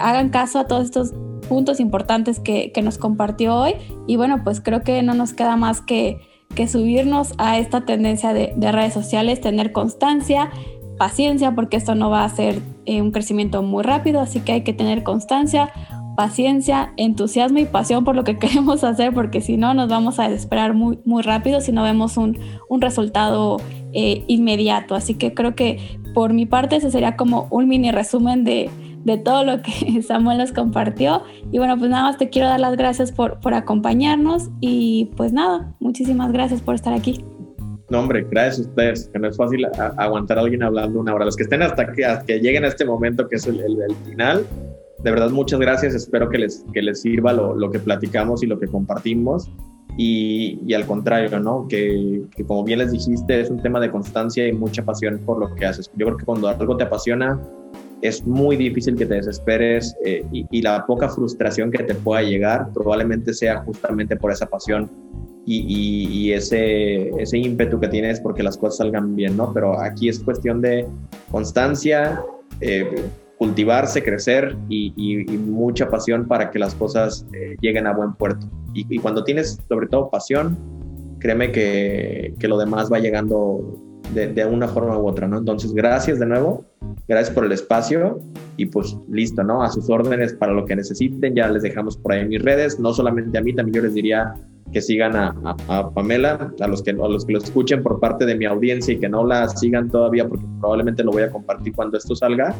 [0.00, 1.12] hagan caso a todos estos
[1.50, 3.74] puntos importantes que, nos compartió hoy.
[4.06, 6.20] Y bueno, pues creo que no nos queda más que,
[6.54, 10.52] que subirnos a esta tendencia de, redes sociales, tener constancia,
[10.96, 14.62] paciencia, porque esto no va a ser eh, un crecimiento muy rápido, así que hay
[14.62, 15.72] que tener constancia,
[16.16, 20.28] paciencia, entusiasmo y pasión por lo que queremos hacer, porque si no nos vamos a
[20.28, 22.38] desesperar muy, muy rápido si no vemos un,
[22.68, 23.56] un resultado
[23.92, 24.94] eh, inmediato.
[24.94, 28.70] Así que creo que por mi parte ese sería como un mini resumen de,
[29.04, 31.22] de todo lo que Samuel nos compartió.
[31.50, 35.32] Y bueno, pues nada más te quiero dar las gracias por, por acompañarnos y pues
[35.32, 37.24] nada, muchísimas gracias por estar aquí.
[37.90, 41.24] No, hombre, gracias a ustedes, que no es fácil aguantar a alguien hablando una hora.
[41.24, 43.96] Los que estén hasta que, hasta que lleguen a este momento, que es el, el,
[44.06, 44.46] final,
[45.02, 45.94] de verdad, muchas gracias.
[45.94, 49.50] Espero que les, que les sirva lo, lo que platicamos y lo que compartimos.
[49.96, 51.66] Y, y al contrario, ¿no?
[51.68, 55.40] Que, que, como bien les dijiste, es un tema de constancia y mucha pasión por
[55.40, 55.90] lo que haces.
[55.96, 57.40] Yo creo que cuando algo te apasiona,
[58.02, 62.68] es muy difícil que te desesperes eh, y, la poca frustración que te pueda llegar
[62.72, 64.90] probablemente sea justamente por esa pasión
[65.46, 69.52] y, ese, ese ímpetu que tienes porque las cosas salgan bien, ¿no?
[69.52, 70.86] Pero aquí es cuestión de
[71.30, 72.22] constancia,
[72.60, 72.88] eh,
[73.36, 78.46] cultivarse, crecer y, mucha pasión para que las cosas eh, lleguen a buen puerto.
[78.74, 80.56] Y, cuando tienes sobre todo pasión,
[81.18, 85.38] créeme que, que lo demás va llegando de, una forma u otra, ¿no?
[85.38, 86.64] Entonces, gracias de nuevo,
[87.08, 88.20] gracias por el espacio
[88.56, 89.62] y pues listo, ¿no?
[89.62, 92.80] A sus órdenes para lo que necesiten, ya les dejamos por ahí en mis redes,
[92.80, 94.34] no solamente a mí, también yo les diría
[94.72, 98.36] que sigan a, Pamela, a los, que, a los que lo escuchen por parte de
[98.36, 101.98] mi audiencia y que no la sigan todavía porque probablemente lo voy a compartir cuando
[101.98, 102.54] esto salga.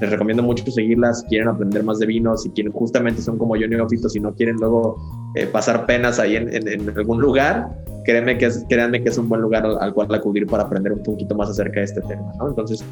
[0.00, 3.56] Les recomiendo mucho seguirlas si quieren aprender más de vino, si quieren justamente son como
[3.56, 4.96] yo neófitos y no quieren luego
[5.34, 6.48] eh, pasar penas ahí en,
[6.96, 7.68] algún lugar,
[8.04, 11.02] créanme que, es, créanme que es un buen lugar al, cual acudir para aprender un
[11.02, 12.32] poquito más acerca de este tema.
[12.46, 12.84] Entonces,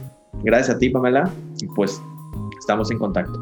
[0.44, 1.30] gracias a ti Pamela
[1.60, 2.00] y pues
[2.58, 3.38] estamos en contacto.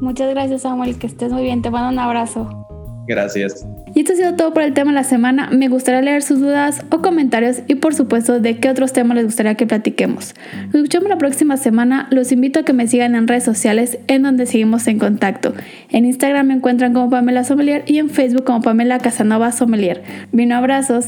[0.00, 2.67] Muchas gracias Samuel, que estés muy bien, te mando un abrazo.
[3.08, 3.66] Gracias.
[3.94, 5.48] Y esto ha sido todo por el tema de la semana.
[5.50, 9.24] Me gustaría leer sus dudas o comentarios y por supuesto de qué otros temas les
[9.24, 10.34] gustaría que platiquemos.
[10.66, 12.06] Nos escuchamos la próxima semana.
[12.10, 15.54] Los invito a que me sigan en redes sociales en donde seguimos en contacto.
[15.88, 20.02] En Instagram me encuentran como Pamela Sommelier y en Facebook como Pamela Casanova Sommelier.
[20.30, 21.06] Vino abrazos.